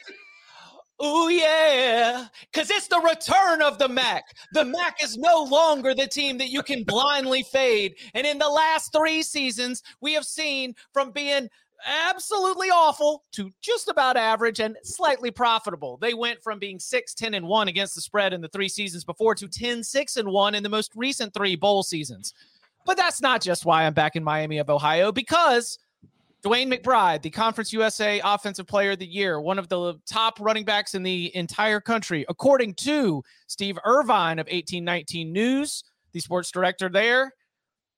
Oh, 1.03 1.29
yeah. 1.29 2.27
Because 2.53 2.71
it's 2.71 2.89
the 2.89 3.01
return 3.01 3.63
of 3.63 3.79
the 3.79 3.89
MAC. 3.89 4.23
The 4.53 4.67
MAC 4.67 5.03
is 5.03 5.17
no 5.17 5.45
longer 5.45 5.95
the 5.95 6.07
team 6.07 6.37
that 6.39 6.51
you 6.51 6.63
can 6.63 6.85
blindly 6.85 7.43
fade. 7.43 7.95
And 8.13 8.27
in 8.27 8.39
the 8.39 8.49
last 8.49 8.93
three 8.93 9.23
seasons, 9.23 9.83
we 10.03 10.13
have 10.13 10.27
seen 10.27 10.75
from 10.93 11.11
being 11.11 11.49
absolutely 11.87 12.69
awful 12.69 13.23
to 13.33 13.51
just 13.61 13.89
about 13.89 14.17
average 14.17 14.61
and 14.61 14.77
slightly 14.83 15.31
profitable. 15.31 15.97
They 15.97 16.15
went 16.15 16.43
from 16.43 16.59
being 16.59 16.79
6 16.79 17.15
10 17.15 17.35
and 17.35 17.47
1 17.47 17.69
against 17.69 17.95
the 17.95 18.01
spread 18.01 18.33
in 18.33 18.41
the 18.41 18.49
three 18.49 18.69
seasons 18.69 19.05
before 19.05 19.35
to 19.37 19.49
10 19.49 19.83
6 19.83 20.17
and 20.17 20.29
1 20.29 20.55
in 20.55 20.63
the 20.63 20.69
most 20.69 20.93
recent 20.95 21.35
three 21.35 21.57
bowl 21.57 21.83
seasons. 21.83 22.35
But 22.87 22.97
that's 22.97 23.21
not 23.21 23.41
just 23.41 23.65
why 23.65 23.85
I'm 23.85 23.95
back 23.95 24.17
in 24.17 24.25
Miami 24.25 24.59
of 24.59 24.71
Ohio 24.71 25.13
because 25.13 25.79
DeWayne 26.43 26.73
McBride, 26.73 27.21
the 27.21 27.31
Conference 27.31 27.73
USA 27.73 28.21
Offensive 28.25 28.67
Player 28.67 28.93
of 28.93 28.99
the 28.99 29.07
Year, 29.07 29.41
one 29.41 29.59
of 29.59 29.69
the 29.69 29.95
top 30.07 30.41
running 30.41 30.65
backs 30.65 30.95
in 30.95 31.03
the 31.03 31.35
entire 31.37 31.81
country, 31.81 32.25
according 32.31 32.75
to 32.75 33.23
Steve 33.47 33.79
Irvine 33.85 34.39
of 34.39 34.47
1819 34.47 35.33
News, 35.33 35.85
the 36.13 36.21
sports 36.21 36.51
director 36.51 36.89
there 36.89 37.35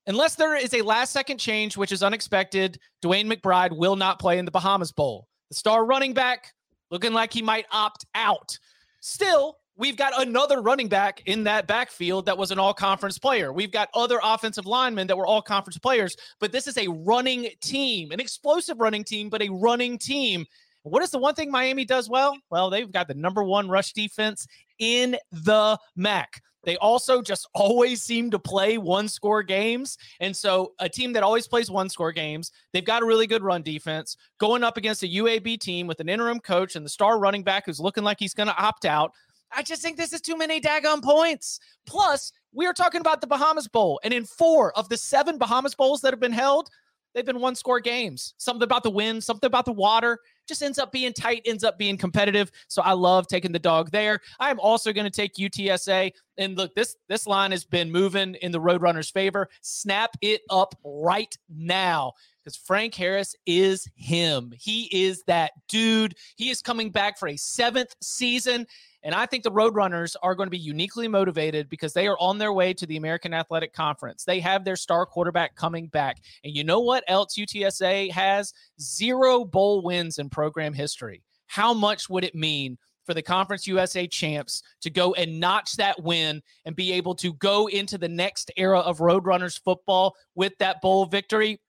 unless 0.06 0.34
there 0.34 0.56
is 0.56 0.74
a 0.74 0.82
last 0.82 1.12
second 1.12 1.38
change, 1.38 1.76
which 1.76 1.92
is 1.92 2.02
unexpected, 2.02 2.78
DeWayne 3.04 3.32
McBride 3.32 3.76
will 3.76 3.96
not 3.96 4.18
play 4.18 4.38
in 4.38 4.44
the 4.44 4.50
Bahamas 4.50 4.92
Bowl. 4.92 5.28
The 5.48 5.56
star 5.56 5.84
running 5.84 6.14
back 6.14 6.52
looking 6.90 7.12
like 7.12 7.32
he 7.32 7.42
might 7.42 7.66
opt 7.70 8.06
out. 8.14 8.58
Still, 9.00 9.58
we've 9.76 9.96
got 9.96 10.20
another 10.20 10.60
running 10.60 10.88
back 10.88 11.22
in 11.26 11.44
that 11.44 11.66
backfield 11.66 12.26
that 12.26 12.36
was 12.36 12.50
an 12.50 12.58
all 12.58 12.74
conference 12.74 13.18
player. 13.18 13.52
We've 13.52 13.72
got 13.72 13.88
other 13.94 14.20
offensive 14.22 14.66
linemen 14.66 15.06
that 15.06 15.16
were 15.16 15.26
all 15.26 15.42
conference 15.42 15.78
players, 15.78 16.16
but 16.38 16.52
this 16.52 16.66
is 16.66 16.78
a 16.78 16.88
running 16.88 17.48
team, 17.62 18.12
an 18.12 18.20
explosive 18.20 18.80
running 18.80 19.04
team, 19.04 19.28
but 19.28 19.42
a 19.42 19.48
running 19.48 19.98
team. 19.98 20.44
What 20.82 21.02
is 21.02 21.10
the 21.10 21.18
one 21.18 21.34
thing 21.34 21.50
Miami 21.50 21.84
does 21.84 22.08
well? 22.08 22.36
Well, 22.50 22.70
they've 22.70 22.90
got 22.90 23.08
the 23.08 23.14
number 23.14 23.44
one 23.44 23.68
rush 23.68 23.92
defense 23.92 24.46
in 24.78 25.16
the 25.30 25.78
MAC. 25.96 26.42
They 26.64 26.76
also 26.76 27.22
just 27.22 27.48
always 27.54 28.02
seem 28.02 28.30
to 28.30 28.38
play 28.38 28.78
one 28.78 29.08
score 29.08 29.42
games. 29.42 29.96
And 30.20 30.36
so, 30.36 30.72
a 30.78 30.88
team 30.88 31.12
that 31.12 31.22
always 31.22 31.46
plays 31.48 31.70
one 31.70 31.88
score 31.88 32.12
games, 32.12 32.50
they've 32.72 32.84
got 32.84 33.02
a 33.02 33.06
really 33.06 33.26
good 33.26 33.42
run 33.42 33.62
defense 33.62 34.16
going 34.38 34.64
up 34.64 34.76
against 34.76 35.02
a 35.02 35.08
UAB 35.08 35.60
team 35.60 35.86
with 35.86 36.00
an 36.00 36.08
interim 36.08 36.40
coach 36.40 36.76
and 36.76 36.84
the 36.84 36.90
star 36.90 37.18
running 37.18 37.42
back 37.42 37.66
who's 37.66 37.80
looking 37.80 38.04
like 38.04 38.18
he's 38.18 38.34
going 38.34 38.48
to 38.48 38.56
opt 38.56 38.84
out. 38.84 39.12
I 39.54 39.62
just 39.62 39.82
think 39.82 39.96
this 39.96 40.12
is 40.12 40.20
too 40.20 40.36
many 40.36 40.60
daggone 40.60 41.02
points. 41.02 41.60
Plus, 41.86 42.32
we 42.52 42.66
are 42.66 42.72
talking 42.72 43.00
about 43.00 43.20
the 43.20 43.26
Bahamas 43.26 43.68
Bowl. 43.68 44.00
And 44.02 44.14
in 44.14 44.24
four 44.24 44.76
of 44.78 44.88
the 44.88 44.96
seven 44.96 45.36
Bahamas 45.36 45.74
Bowls 45.74 46.00
that 46.00 46.12
have 46.12 46.20
been 46.20 46.32
held, 46.32 46.70
they've 47.14 47.26
been 47.26 47.40
one 47.40 47.54
score 47.54 47.80
games. 47.80 48.34
Something 48.38 48.62
about 48.62 48.82
the 48.82 48.90
wind, 48.90 49.22
something 49.22 49.46
about 49.46 49.66
the 49.66 49.72
water 49.72 50.18
just 50.46 50.62
ends 50.62 50.78
up 50.78 50.92
being 50.92 51.12
tight, 51.12 51.42
ends 51.44 51.64
up 51.64 51.78
being 51.78 51.96
competitive. 51.96 52.50
So 52.68 52.82
I 52.82 52.92
love 52.92 53.26
taking 53.26 53.52
the 53.52 53.58
dog 53.58 53.90
there. 53.90 54.20
I 54.40 54.50
am 54.50 54.60
also 54.60 54.92
going 54.92 55.04
to 55.04 55.10
take 55.10 55.34
UTSA. 55.34 56.12
And 56.38 56.56
look, 56.56 56.74
this 56.74 56.96
this 57.08 57.26
line 57.26 57.50
has 57.50 57.64
been 57.64 57.90
moving 57.90 58.34
in 58.36 58.52
the 58.52 58.60
Roadrunners' 58.60 59.12
favor. 59.12 59.48
Snap 59.60 60.16
it 60.20 60.42
up 60.50 60.74
right 60.84 61.36
now 61.48 62.12
because 62.42 62.56
Frank 62.56 62.94
Harris 62.94 63.34
is 63.46 63.86
him. 63.94 64.52
He 64.58 64.88
is 64.92 65.22
that 65.26 65.52
dude. 65.68 66.16
He 66.36 66.50
is 66.50 66.62
coming 66.62 66.90
back 66.90 67.18
for 67.18 67.28
a 67.28 67.36
seventh 67.36 67.94
season. 68.00 68.66
And 69.04 69.14
I 69.14 69.26
think 69.26 69.42
the 69.42 69.50
Roadrunners 69.50 70.14
are 70.22 70.34
going 70.34 70.46
to 70.46 70.50
be 70.50 70.58
uniquely 70.58 71.08
motivated 71.08 71.68
because 71.68 71.92
they 71.92 72.06
are 72.06 72.18
on 72.18 72.38
their 72.38 72.52
way 72.52 72.72
to 72.74 72.86
the 72.86 72.96
American 72.96 73.34
Athletic 73.34 73.72
Conference. 73.72 74.24
They 74.24 74.38
have 74.40 74.64
their 74.64 74.76
star 74.76 75.06
quarterback 75.06 75.56
coming 75.56 75.88
back. 75.88 76.18
And 76.44 76.54
you 76.54 76.62
know 76.62 76.80
what 76.80 77.04
else 77.08 77.36
UTSA 77.36 78.10
has? 78.12 78.52
Zero 78.80 79.44
bowl 79.44 79.82
wins 79.82 80.18
in 80.18 80.30
program 80.30 80.72
history. 80.72 81.22
How 81.46 81.74
much 81.74 82.08
would 82.08 82.24
it 82.24 82.34
mean 82.34 82.78
for 83.04 83.14
the 83.14 83.22
Conference 83.22 83.66
USA 83.66 84.06
champs 84.06 84.62
to 84.80 84.90
go 84.90 85.14
and 85.14 85.40
notch 85.40 85.72
that 85.76 86.00
win 86.02 86.40
and 86.64 86.76
be 86.76 86.92
able 86.92 87.14
to 87.16 87.32
go 87.34 87.66
into 87.66 87.98
the 87.98 88.08
next 88.08 88.50
era 88.56 88.78
of 88.78 88.98
Roadrunners 88.98 89.60
football 89.60 90.14
with 90.34 90.56
that 90.58 90.80
bowl 90.80 91.06
victory? 91.06 91.60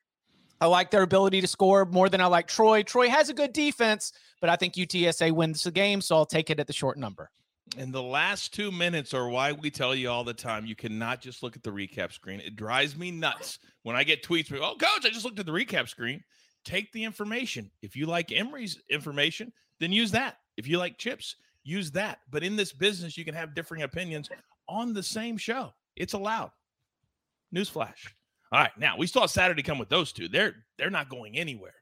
I 0.63 0.65
like 0.67 0.91
their 0.91 1.01
ability 1.01 1.41
to 1.41 1.48
score 1.48 1.84
more 1.84 2.08
than 2.08 2.22
I 2.22 2.27
like 2.27 2.48
Troy. 2.48 2.84
Troy 2.84 3.10
has 3.10 3.27
a 3.27 3.34
good 3.34 3.51
defense, 3.51 4.13
but 4.39 4.50
I 4.50 4.55
think 4.55 4.75
UTSA 4.75 5.34
wins 5.34 5.62
the 5.62 5.72
game, 5.72 6.00
so 6.00 6.15
I'll 6.15 6.25
take 6.25 6.50
it 6.50 6.58
at 6.58 6.67
the 6.67 6.72
short 6.72 6.98
number. 6.98 7.32
And 7.77 7.91
the 7.91 8.01
last 8.01 8.53
two 8.53 8.72
minutes 8.72 9.13
are 9.13 9.27
why 9.27 9.51
we 9.51 9.70
tell 9.70 9.93
you 9.93 10.10
all 10.10 10.24
the 10.24 10.34
time 10.34 10.65
you 10.65 10.74
cannot 10.74 11.20
just 11.20 11.43
look 11.43 11.58
at 11.58 11.63
the 11.63 11.70
recap 11.70 12.13
screen. 12.13 12.39
It 12.39 12.55
drives 12.55 12.96
me 12.96 13.12
nuts 13.12 13.60
when 13.82 13.98
I 13.98 14.05
get 14.05 14.24
tweets. 14.24 14.53
Oh, 14.53 14.77
coach, 14.77 15.05
I 15.05 15.10
just 15.10 15.25
looked 15.25 15.38
at 15.38 15.46
the 15.46 15.51
recap 15.51 15.89
screen. 15.89 16.24
Take 16.63 16.93
the 16.93 17.03
information. 17.03 17.70
If 17.82 17.98
you 17.98 18.05
like 18.05 18.32
Emory's 18.32 18.79
information, 18.89 19.51
then 19.82 19.91
use 19.91 20.12
that. 20.12 20.38
If 20.55 20.65
you 20.65 20.77
like 20.77 20.98
chips, 20.98 21.36
use 21.65 21.91
that. 21.91 22.20
But 22.32 22.41
in 22.41 22.55
this 22.55 22.72
business, 22.72 23.17
you 23.17 23.25
can 23.25 23.36
have 23.36 23.53
differing 23.53 23.82
opinions 23.82 24.29
on 24.70 24.93
the 24.93 25.03
same 25.03 25.36
show. 25.36 25.74
It's 25.98 26.13
allowed. 26.13 26.51
Newsflash. 27.53 28.08
All 28.54 28.60
right, 28.60 28.78
now 28.78 28.96
we 28.96 29.08
saw 29.08 29.26
Saturday 29.26 29.64
come 29.64 29.80
with 29.80 29.90
those 29.90 30.14
two. 30.14 30.28
They're 30.28 30.54
they're 30.78 30.92
not 30.92 31.10
going 31.10 31.36
anywhere. 31.40 31.74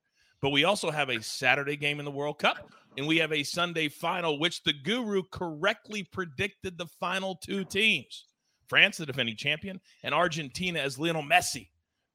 But 0.42 0.52
we 0.52 0.64
also 0.64 0.90
have 0.90 1.10
a 1.10 1.22
Saturday 1.22 1.76
game 1.76 2.00
in 2.00 2.06
the 2.06 2.12
World 2.12 2.40
Cup, 2.40 2.72
and 2.98 3.06
we 3.06 3.18
have 3.18 3.34
a 3.34 3.44
Sunday 3.44 3.90
final, 3.90 4.40
which 4.40 4.64
the 4.64 4.72
guru 4.72 5.22
correctly 5.32 6.08
predicted 6.14 6.78
the 6.78 6.88
final 6.88 7.36
two 7.36 7.66
teams 7.66 8.24
France, 8.68 8.96
the 8.96 9.06
defending 9.06 9.36
champion, 9.36 9.82
and 10.04 10.16
Argentina 10.16 10.80
as 10.80 10.98
Lionel 10.98 11.24
Messi 11.24 11.68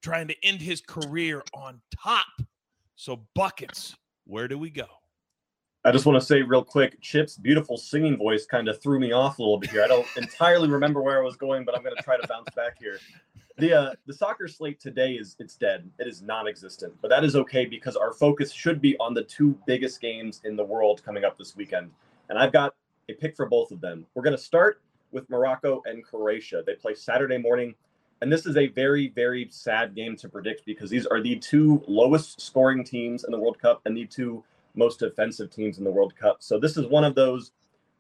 trying 0.03 0.27
to 0.29 0.35
end 0.43 0.63
his 0.63 0.81
career 0.81 1.43
on 1.53 1.83
top. 2.03 2.27
So, 2.95 3.27
buckets, 3.35 3.95
where 4.25 4.49
do 4.49 4.57
we 4.57 4.71
go? 4.71 4.87
I 5.85 5.93
just 5.93 6.07
want 6.07 6.19
to 6.19 6.27
say 6.27 6.41
real 6.41 6.65
quick, 6.65 6.99
Chip's 7.03 7.37
beautiful 7.37 7.77
singing 7.77 8.17
voice 8.17 8.47
kind 8.47 8.69
of 8.69 8.81
threw 8.83 8.99
me 8.99 9.13
off 9.13 9.39
a 9.39 9.43
little 9.43 9.59
bit 9.59 9.71
here. 9.71 9.85
I 9.85 9.87
don't 9.87 10.07
entirely 10.17 10.69
remember 10.69 11.03
where 11.03 11.21
I 11.21 11.23
was 11.23 11.37
going, 11.37 11.67
but 11.67 11.77
I'm 11.77 11.83
going 11.83 11.95
to 11.95 12.03
try 12.03 12.17
to 12.17 12.27
bounce 12.27 12.49
back 12.57 12.79
here 12.81 12.99
the 13.59 13.73
uh, 13.73 13.93
the 14.07 14.13
soccer 14.13 14.49
slate 14.49 14.79
today 14.81 15.13
is 15.13 15.37
it's 15.39 15.57
dead. 15.57 15.89
It 15.99 16.07
is 16.07 16.23
non-existent, 16.23 16.95
but 17.01 17.09
that 17.09 17.25
is 17.25 17.37
okay 17.37 17.65
because 17.65 17.97
our 17.97 18.13
focus 18.13 18.53
should 18.53 18.81
be 18.81 18.97
on 18.99 19.15
the 19.15 19.23
two 19.25 19.59
biggest 19.67 20.01
games 20.01 20.43
in 20.45 20.57
the 20.57 20.65
world 20.65 21.03
coming 21.05 21.25
up 21.25 21.39
this 21.39 21.57
weekend, 21.57 21.91
and 22.29 22.39
I've 22.39 22.53
got 22.53 22.75
a 23.09 23.15
pick 23.15 23.35
for 23.35 23.47
both 23.47 23.71
of 23.71 23.81
them. 23.81 24.07
We're 24.15 24.23
going 24.23 24.37
to 24.37 24.43
start 24.43 24.83
with 25.11 25.29
Morocco 25.31 25.83
and 25.87 26.05
Croatia. 26.05 26.63
They 26.67 26.75
play 26.75 26.95
Saturday 26.95 27.39
morning, 27.39 27.75
and 28.21 28.31
this 28.31 28.45
is 28.45 28.59
a 28.59 28.69
very 28.69 29.09
very 29.09 29.49
sad 29.51 29.95
game 29.95 30.17
to 30.17 30.29
predict 30.29 30.67
because 30.67 30.91
these 30.91 31.07
are 31.07 31.23
the 31.23 31.37
two 31.37 31.83
lowest 31.89 32.41
scoring 32.41 32.85
teams 32.85 33.25
in 33.25 33.31
the 33.31 33.39
World 33.39 33.59
Cup 33.59 33.81
and 33.87 33.97
the 33.97 34.07
two 34.07 34.45
most 34.75 35.01
offensive 35.01 35.51
teams 35.51 35.79
in 35.79 35.85
the 35.85 35.91
World 35.91 36.15
Cup. 36.15 36.37
So 36.41 36.59
this 36.59 36.77
is 36.77 36.87
one 36.87 37.05
of 37.05 37.15
those 37.15 37.53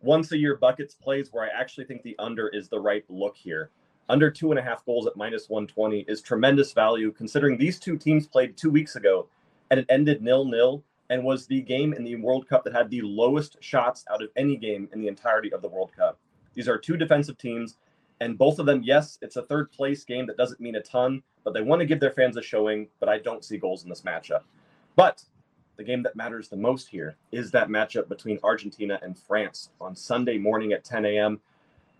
once 0.02 0.30
a 0.32 0.36
year 0.36 0.56
buckets 0.56 0.94
plays 0.94 1.32
where 1.32 1.44
I 1.44 1.48
actually 1.58 1.86
think 1.86 2.02
the 2.02 2.14
under 2.18 2.48
is 2.48 2.68
the 2.68 2.78
right 2.78 3.02
look 3.08 3.34
here 3.34 3.70
under 4.08 4.30
two 4.30 4.50
and 4.50 4.58
a 4.58 4.62
half 4.62 4.84
goals 4.84 5.06
at 5.06 5.16
minus 5.16 5.48
120 5.48 6.00
is 6.08 6.20
tremendous 6.20 6.72
value 6.72 7.12
considering 7.12 7.56
these 7.56 7.78
two 7.78 7.96
teams 7.96 8.26
played 8.26 8.56
two 8.56 8.70
weeks 8.70 8.96
ago 8.96 9.28
and 9.70 9.80
it 9.80 9.86
ended 9.88 10.22
nil 10.22 10.44
nil 10.44 10.82
and 11.10 11.22
was 11.22 11.46
the 11.46 11.60
game 11.62 11.92
in 11.92 12.04
the 12.04 12.16
World 12.16 12.48
Cup 12.48 12.64
that 12.64 12.72
had 12.72 12.90
the 12.90 13.02
lowest 13.02 13.56
shots 13.60 14.04
out 14.10 14.22
of 14.22 14.30
any 14.36 14.56
game 14.56 14.88
in 14.92 15.00
the 15.00 15.08
entirety 15.08 15.52
of 15.52 15.62
the 15.62 15.68
World 15.68 15.92
Cup. 15.96 16.18
These 16.54 16.68
are 16.68 16.78
two 16.78 16.96
defensive 16.96 17.38
teams, 17.38 17.76
and 18.20 18.38
both 18.38 18.58
of 18.58 18.66
them, 18.66 18.82
yes, 18.82 19.18
it's 19.22 19.36
a 19.36 19.42
third 19.42 19.70
place 19.70 20.04
game 20.04 20.26
that 20.26 20.36
doesn't 20.36 20.60
mean 20.60 20.76
a 20.76 20.82
ton, 20.82 21.22
but 21.44 21.54
they 21.54 21.60
want 21.60 21.80
to 21.80 21.86
give 21.86 22.00
their 22.00 22.10
fans 22.10 22.36
a 22.36 22.42
showing. 22.42 22.88
But 22.98 23.08
I 23.08 23.18
don't 23.18 23.44
see 23.44 23.58
goals 23.58 23.84
in 23.84 23.88
this 23.88 24.02
matchup. 24.02 24.42
But 24.96 25.22
the 25.76 25.84
game 25.84 26.02
that 26.02 26.16
matters 26.16 26.48
the 26.48 26.56
most 26.56 26.88
here 26.88 27.16
is 27.30 27.50
that 27.50 27.68
matchup 27.68 28.08
between 28.08 28.38
Argentina 28.42 28.98
and 29.02 29.18
France 29.18 29.70
on 29.80 29.94
Sunday 29.94 30.38
morning 30.38 30.72
at 30.72 30.84
10 30.84 31.04
a.m. 31.04 31.40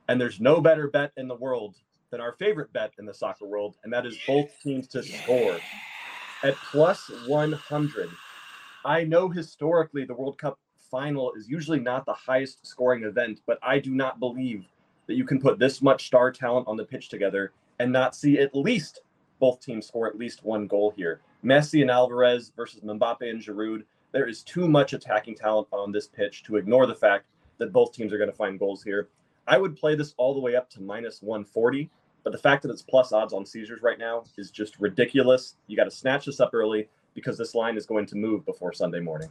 And 0.08 0.20
there's 0.20 0.40
no 0.40 0.60
better 0.60 0.88
bet 0.88 1.12
in 1.16 1.28
the 1.28 1.34
world 1.34 1.76
than 2.10 2.20
our 2.20 2.32
favorite 2.32 2.72
bet 2.72 2.92
in 2.98 3.06
the 3.06 3.14
soccer 3.14 3.46
world, 3.46 3.76
and 3.84 3.92
that 3.92 4.06
is 4.06 4.16
both 4.26 4.48
teams 4.62 4.88
to 4.88 5.02
score 5.02 5.58
at 6.42 6.54
plus 6.70 7.10
100. 7.26 8.10
I 8.84 9.04
know 9.04 9.28
historically 9.28 10.04
the 10.04 10.14
World 10.14 10.38
Cup 10.38 10.58
final 10.90 11.32
is 11.32 11.48
usually 11.48 11.80
not 11.80 12.06
the 12.06 12.12
highest 12.12 12.66
scoring 12.66 13.04
event, 13.04 13.40
but 13.46 13.58
I 13.62 13.78
do 13.78 13.94
not 13.94 14.20
believe 14.20 14.64
that 15.06 15.14
you 15.14 15.24
can 15.24 15.40
put 15.40 15.58
this 15.58 15.82
much 15.82 16.06
star 16.06 16.30
talent 16.30 16.68
on 16.68 16.76
the 16.76 16.84
pitch 16.84 17.08
together 17.08 17.52
and 17.78 17.92
not 17.92 18.14
see 18.14 18.38
at 18.38 18.54
least 18.54 19.00
both 19.38 19.60
teams 19.60 19.86
score 19.86 20.06
at 20.06 20.18
least 20.18 20.44
one 20.44 20.66
goal 20.66 20.92
here. 20.96 21.20
Messi 21.44 21.82
and 21.82 21.90
Alvarez 21.90 22.52
versus 22.56 22.80
Mbappe 22.80 23.22
and 23.22 23.40
Giroud. 23.40 23.84
There 24.12 24.28
is 24.28 24.42
too 24.42 24.68
much 24.68 24.92
attacking 24.92 25.34
talent 25.34 25.68
on 25.72 25.92
this 25.92 26.06
pitch 26.06 26.42
to 26.44 26.56
ignore 26.56 26.86
the 26.86 26.94
fact 26.94 27.26
that 27.58 27.72
both 27.72 27.92
teams 27.92 28.12
are 28.12 28.18
going 28.18 28.30
to 28.30 28.36
find 28.36 28.58
goals 28.58 28.82
here. 28.82 29.08
I 29.46 29.58
would 29.58 29.76
play 29.76 29.94
this 29.94 30.14
all 30.16 30.34
the 30.34 30.40
way 30.40 30.56
up 30.56 30.68
to 30.70 30.82
minus 30.82 31.22
140, 31.22 31.90
but 32.24 32.32
the 32.32 32.38
fact 32.38 32.62
that 32.62 32.70
it's 32.70 32.82
plus 32.82 33.12
odds 33.12 33.32
on 33.32 33.46
Caesars 33.46 33.82
right 33.82 33.98
now 33.98 34.24
is 34.36 34.50
just 34.50 34.78
ridiculous. 34.80 35.54
You 35.66 35.76
got 35.76 35.84
to 35.84 35.90
snatch 35.90 36.26
this 36.26 36.40
up 36.40 36.50
early 36.52 36.88
because 37.14 37.38
this 37.38 37.54
line 37.54 37.76
is 37.76 37.86
going 37.86 38.06
to 38.06 38.16
move 38.16 38.44
before 38.44 38.72
Sunday 38.72 39.00
morning. 39.00 39.30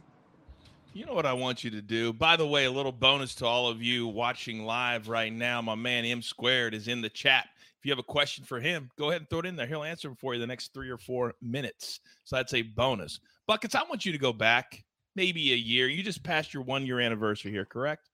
You 0.94 1.04
know 1.04 1.12
what 1.12 1.26
I 1.26 1.34
want 1.34 1.62
you 1.62 1.70
to 1.72 1.82
do? 1.82 2.14
By 2.14 2.36
the 2.36 2.46
way, 2.46 2.64
a 2.64 2.70
little 2.70 2.90
bonus 2.90 3.34
to 3.36 3.44
all 3.44 3.68
of 3.68 3.82
you 3.82 4.06
watching 4.06 4.64
live 4.64 5.08
right 5.08 5.30
now. 5.30 5.60
My 5.60 5.74
man 5.74 6.06
M 6.06 6.22
Squared 6.22 6.72
is 6.72 6.88
in 6.88 7.02
the 7.02 7.10
chat. 7.10 7.48
If 7.78 7.84
you 7.84 7.92
have 7.92 7.98
a 7.98 8.02
question 8.02 8.44
for 8.44 8.58
him, 8.58 8.90
go 8.98 9.10
ahead 9.10 9.20
and 9.20 9.28
throw 9.28 9.40
it 9.40 9.46
in 9.46 9.56
there. 9.56 9.66
He'll 9.66 9.82
answer 9.82 10.14
for 10.18 10.32
you 10.32 10.40
the 10.40 10.46
next 10.46 10.72
three 10.72 10.88
or 10.88 10.96
four 10.96 11.34
minutes. 11.42 12.00
So 12.24 12.36
that's 12.36 12.54
a 12.54 12.62
bonus. 12.62 13.20
Buckets, 13.46 13.74
I 13.74 13.82
want 13.82 14.06
you 14.06 14.12
to 14.12 14.18
go 14.18 14.32
back 14.32 14.82
maybe 15.14 15.52
a 15.52 15.56
year. 15.56 15.86
You 15.86 16.02
just 16.02 16.22
passed 16.22 16.54
your 16.54 16.62
one 16.62 16.86
year 16.86 17.00
anniversary 17.00 17.52
here, 17.52 17.66
correct? 17.66 18.08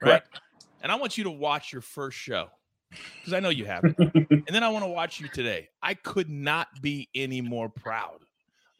Correct. 0.00 0.28
Right? 0.32 0.42
And 0.82 0.92
I 0.92 0.96
want 0.96 1.16
you 1.16 1.24
to 1.24 1.30
watch 1.30 1.72
your 1.72 1.82
first 1.82 2.18
show 2.18 2.48
because 2.90 3.32
I 3.32 3.40
know 3.40 3.48
you 3.48 3.64
haven't. 3.64 3.96
and 3.98 4.46
then 4.48 4.62
I 4.62 4.68
want 4.68 4.84
to 4.84 4.90
watch 4.90 5.20
you 5.20 5.28
today. 5.28 5.68
I 5.82 5.94
could 5.94 6.28
not 6.28 6.68
be 6.80 7.08
any 7.14 7.40
more 7.40 7.68
proud 7.68 8.18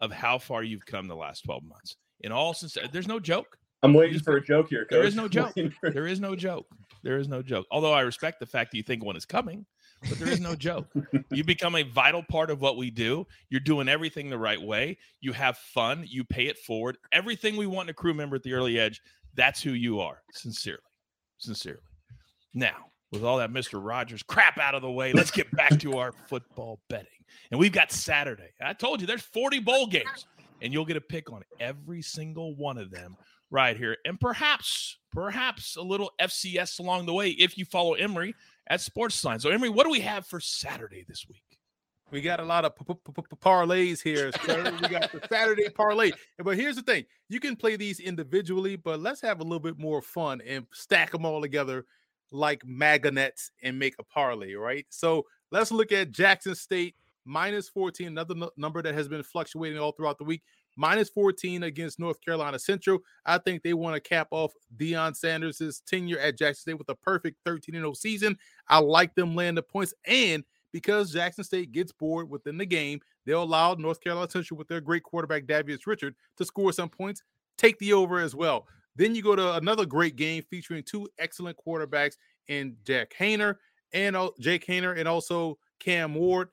of 0.01 0.13
how 0.13 0.39
far 0.39 0.63
you've 0.63 0.85
come 0.85 1.09
the 1.09 1.17
last 1.17 1.45
12 1.45 1.63
months. 1.65 1.97
In 2.21 2.33
all 2.33 2.55
sincerity, 2.55 2.91
uh, 2.91 2.93
there's 2.93 3.09
no 3.09 3.21
joke. 3.21 3.57
I'm 3.83 3.95
waiting 3.95 4.21
for 4.21 4.37
a 4.37 4.45
joke 4.45 4.69
here, 4.69 4.85
coach. 4.85 4.91
There 4.91 5.03
is 5.03 5.17
no 5.17 5.29
joke. 5.29 5.55
There 5.83 6.07
is 6.07 6.21
no 6.21 6.37
joke. 6.37 6.67
There 7.03 7.19
is 7.19 7.27
no 7.27 7.43
joke. 7.43 7.67
Although 7.71 7.93
I 7.93 8.03
respect 8.03 8.39
the 8.39 8.47
fact 8.47 8.71
that 8.71 8.77
you 8.77 8.85
think 8.85 9.05
one 9.05 9.17
is 9.17 9.25
coming, 9.25 9.67
but 10.09 10.19
there 10.21 10.29
is 10.29 10.41
no 10.41 10.55
joke. 10.55 10.87
you 11.33 11.43
become 11.43 11.75
a 11.75 11.83
vital 11.83 12.23
part 12.23 12.51
of 12.51 12.61
what 12.61 12.77
we 12.77 12.91
do. 12.91 13.27
You're 13.51 13.61
doing 13.61 13.89
everything 13.89 14.31
the 14.31 14.39
right 14.39 14.61
way. 14.61 14.99
You 15.21 15.33
have 15.33 15.59
fun. 15.59 16.05
You 16.07 16.23
pay 16.23 16.47
it 16.47 16.59
forward. 16.59 16.97
Everything 17.11 17.57
we 17.57 17.67
want 17.67 17.87
in 17.89 17.91
a 17.91 17.95
crew 17.95 18.15
member 18.15 18.37
at 18.37 18.45
the 18.45 18.53
early 18.53 18.79
edge, 18.79 19.01
that's 19.35 19.61
who 19.61 19.73
you 19.73 19.99
are. 19.99 20.23
Sincerely. 20.33 20.79
Sincerely. 21.39 21.81
Now, 22.55 22.91
with 23.11 23.25
all 23.25 23.39
that 23.39 23.51
Mr. 23.51 23.79
Rogers 23.83 24.23
crap 24.23 24.59
out 24.59 24.75
of 24.75 24.83
the 24.83 24.91
way, 24.91 25.13
let's 25.13 25.31
get 25.31 25.51
back 25.53 25.79
to 25.81 25.99
our 25.99 26.13
football 26.29 26.81
betting. 26.89 27.09
And 27.51 27.61
we've 27.61 27.73
got 27.73 27.93
Saturday. 27.93 28.51
I 28.61 28.73
told 28.73 29.01
you 29.01 29.07
there's 29.07 29.23
40 29.23 29.61
bowl 29.61 29.87
games, 29.87 30.27
and 30.61 30.73
you'll 30.73 30.85
get 30.85 30.97
a 30.97 31.03
pick 31.03 31.33
on 31.33 31.43
every 31.61 32.03
single 32.03 32.57
one 32.57 32.79
of 32.79 32.91
them 32.91 33.17
right 33.51 33.77
here. 33.77 33.97
And 34.05 34.19
perhaps, 34.19 34.99
perhaps 35.13 35.77
a 35.77 35.83
little 35.83 36.11
FCS 36.21 36.79
along 36.81 37.07
the 37.07 37.13
way 37.13 37.31
if 37.31 37.57
you 37.57 37.65
follow 37.65 37.95
Emory 37.95 38.35
at 38.69 38.81
Sportsline. 38.81 39.41
So, 39.41 39.51
Emory, 39.51 39.69
what 39.69 39.85
do 39.85 39.91
we 39.91 40.01
have 40.01 40.27
for 40.27 40.41
Saturday 40.41 41.05
this 41.07 41.27
week? 41.29 41.43
We 42.11 42.21
got 42.21 42.41
a 42.41 42.45
lot 42.45 42.67
of 42.67 42.75
parlays 43.43 44.03
here, 44.03 44.31
sir. 44.45 44.71
we 44.83 44.89
got 44.89 45.11
the 45.13 45.21
Saturday 45.31 45.71
parlay. 45.71 46.13
But 46.39 46.59
here's 46.59 46.77
the 46.77 46.83
thing 46.83 47.07
you 47.31 47.41
can 47.41 47.57
play 47.57 47.77
these 47.77 48.01
individually, 48.01 48.77
but 48.77 49.01
let's 49.01 49.23
have 49.23 49.41
a 49.41 49.43
little 49.43 49.61
bit 49.61 49.79
more 49.79 50.03
fun 50.03 50.43
and 50.47 50.67
stack 50.73 51.11
them 51.13 51.25
all 51.25 51.41
together 51.41 51.87
like 52.33 52.65
magnets 52.67 53.51
and 53.63 53.79
make 53.79 53.95
a 53.99 54.05
parlay, 54.05 54.55
right? 54.55 54.87
So 54.89 55.27
let's 55.51 55.71
look 55.71 55.93
at 55.93 56.13
Jackson 56.13 56.55
State 56.55 56.97
minus 57.25 57.69
14, 57.69 58.09
another 58.09 58.35
n- 58.37 58.49
number 58.57 58.83
that 58.83 58.95
has 58.95 59.09
been 59.09 59.23
fluctuating 59.23 59.79
all 59.79 59.93
throughout 59.93 60.19
the 60.19 60.25
week. 60.25 60.43
Minus 60.77 61.11
14 61.11 61.65
against 61.65 61.99
North 61.99 62.21
Carolina 62.23 62.59
Central. 62.59 63.01
I 63.27 63.39
think 63.39 63.63
they 63.63 63.75
want 63.75 63.95
to 63.95 64.01
cap 64.01 64.29
off 64.31 64.53
Deion 64.77 65.15
Sanders' 65.15 65.83
tenure 65.87 66.19
at 66.19 66.39
Jackson 66.39 66.63
State 66.63 66.79
with 66.79 66.89
a 66.89 66.95
perfect 66.95 67.37
13 67.45 67.75
0 67.75 67.93
season. 67.93 68.39
I 68.69 68.79
like 68.79 69.15
them 69.15 69.37
laying 69.37 69.55
the 69.55 69.63
points. 69.63 69.93
And 70.07 70.45
because 70.73 71.13
Jackson 71.13 71.45
State 71.45 71.73
gets 71.73 71.93
bored 71.93 72.31
within 72.31 72.57
the 72.57 72.65
game, 72.65 73.01
they'll 73.27 73.43
allow 73.43 73.75
North 73.75 74.01
Carolina 74.01 74.31
Central 74.31 74.57
with 74.57 74.69
their 74.69 74.81
great 74.81 75.03
quarterback 75.03 75.45
Davius 75.45 75.87
Richard 75.87 76.15
to 76.39 76.45
score 76.47 76.73
some 76.73 76.89
points. 76.89 77.23
Take 77.59 77.79
the 77.79 77.93
over 77.93 78.19
as 78.19 78.35
well. 78.35 78.67
Then 78.97 79.15
you 79.15 79.23
go 79.23 79.35
to 79.35 79.55
another 79.55 79.87
great 79.87 80.17
game 80.17 80.43
featuring 80.51 80.83
two 80.83 81.09
excellent 81.19 81.57
quarterbacks 81.65 82.17
in 82.49 82.77
Jack 82.85 83.15
Haener 83.19 83.57
and 83.93 84.17
uh, 84.17 84.31
Jake 84.41 84.67
Haener 84.67 84.99
and 84.99 85.09
also 85.09 85.59
Cam 85.81 86.15
Ward. 86.15 86.49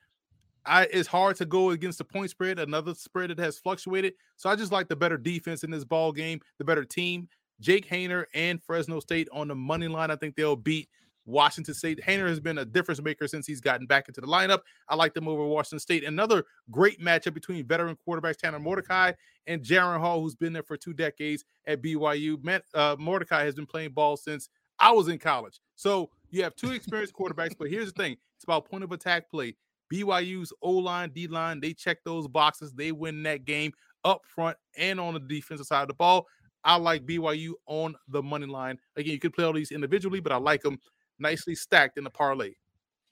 I, 0.66 0.84
it's 0.92 1.08
hard 1.08 1.36
to 1.38 1.46
go 1.46 1.72
against 1.72 1.98
the 1.98 2.04
point 2.04 2.30
spread, 2.30 2.60
another 2.60 2.94
spread 2.94 3.30
that 3.30 3.40
has 3.40 3.58
fluctuated. 3.58 4.14
So 4.36 4.50
I 4.50 4.56
just 4.56 4.72
like 4.72 4.88
the 4.88 4.96
better 4.96 5.18
defense 5.18 5.64
in 5.64 5.72
this 5.72 5.86
ball 5.86 6.12
game, 6.12 6.40
the 6.58 6.66
better 6.66 6.86
team. 6.86 7.28
Jake 7.60 7.90
Haener 7.90 8.26
and 8.34 8.62
Fresno 8.64 9.00
State 9.00 9.28
on 9.34 9.48
the 9.48 9.56
money 9.56 9.88
line. 9.88 10.12
I 10.12 10.16
think 10.16 10.36
they'll 10.36 10.56
beat 10.56 10.88
Washington 11.30 11.74
State. 11.74 12.02
Haener 12.06 12.28
has 12.28 12.40
been 12.40 12.58
a 12.58 12.66
difference 12.66 13.02
maker 13.02 13.28
since 13.28 13.46
he's 13.46 13.62
gotten 13.62 13.86
back 13.86 14.08
into 14.08 14.20
the 14.20 14.28
lineup. 14.28 14.60
I 14.88 14.96
like 14.96 15.14
them 15.14 15.28
over 15.28 15.46
Washington 15.46 15.80
State. 15.80 16.04
Another 16.04 16.46
great 16.72 17.00
matchup 17.00 17.34
between 17.34 17.66
veteran 17.66 17.98
quarterbacks 18.08 18.38
Tanner 18.38 18.60
Mordecai 18.60 19.14
and 19.48 19.62
Jaren 19.62 20.00
Hall, 20.00 20.22
who's 20.22 20.36
been 20.36 20.54
there 20.54 20.64
for 20.64 20.76
two 20.76 20.94
decades 20.94 21.46
at 21.68 21.82
BYU. 21.82 22.62
Uh, 22.74 22.96
Mordecai 23.00 23.44
has 23.44 23.56
been 23.56 23.66
playing 23.66 23.92
ball 23.92 24.18
since 24.18 24.50
I 24.80 24.92
was 24.92 25.08
in 25.08 25.20
college. 25.20 25.60
So 25.76 26.10
you 26.32 26.44
have 26.44 26.56
two 26.56 26.72
experienced 26.72 27.14
quarterbacks, 27.14 27.56
but 27.58 27.70
here's 27.70 27.92
the 27.92 28.04
thing 28.04 28.18
it's 28.36 28.44
about 28.44 28.70
point 28.70 28.84
of 28.84 28.92
attack 28.92 29.30
play. 29.30 29.56
BYU's 29.94 30.54
O 30.62 30.72
line, 30.72 31.12
D 31.14 31.28
line, 31.28 31.60
they 31.60 31.74
check 31.74 31.98
those 32.04 32.28
boxes. 32.28 32.74
They 32.74 32.92
win 32.92 33.24
that 33.24 33.46
game 33.46 33.72
up 34.04 34.22
front 34.26 34.58
and 34.78 35.00
on 35.00 35.16
the 35.16 35.20
defensive 35.20 35.66
side 35.66 35.84
of 35.84 35.88
the 35.88 35.94
ball. 35.94 36.28
I 36.64 36.76
like 36.76 37.06
BYU 37.06 37.54
on 37.68 37.96
the 38.08 38.22
money 38.22 38.46
line. 38.46 38.78
Again, 38.96 39.14
you 39.14 39.20
could 39.20 39.34
play 39.34 39.46
all 39.46 39.54
these 39.54 39.72
individually, 39.72 40.20
but 40.20 40.32
I 40.32 40.38
like 40.38 40.62
them 40.62 40.80
nicely 41.20 41.56
stacked 41.56 41.98
in 41.98 42.04
the 42.04 42.10
parlay. 42.10 42.54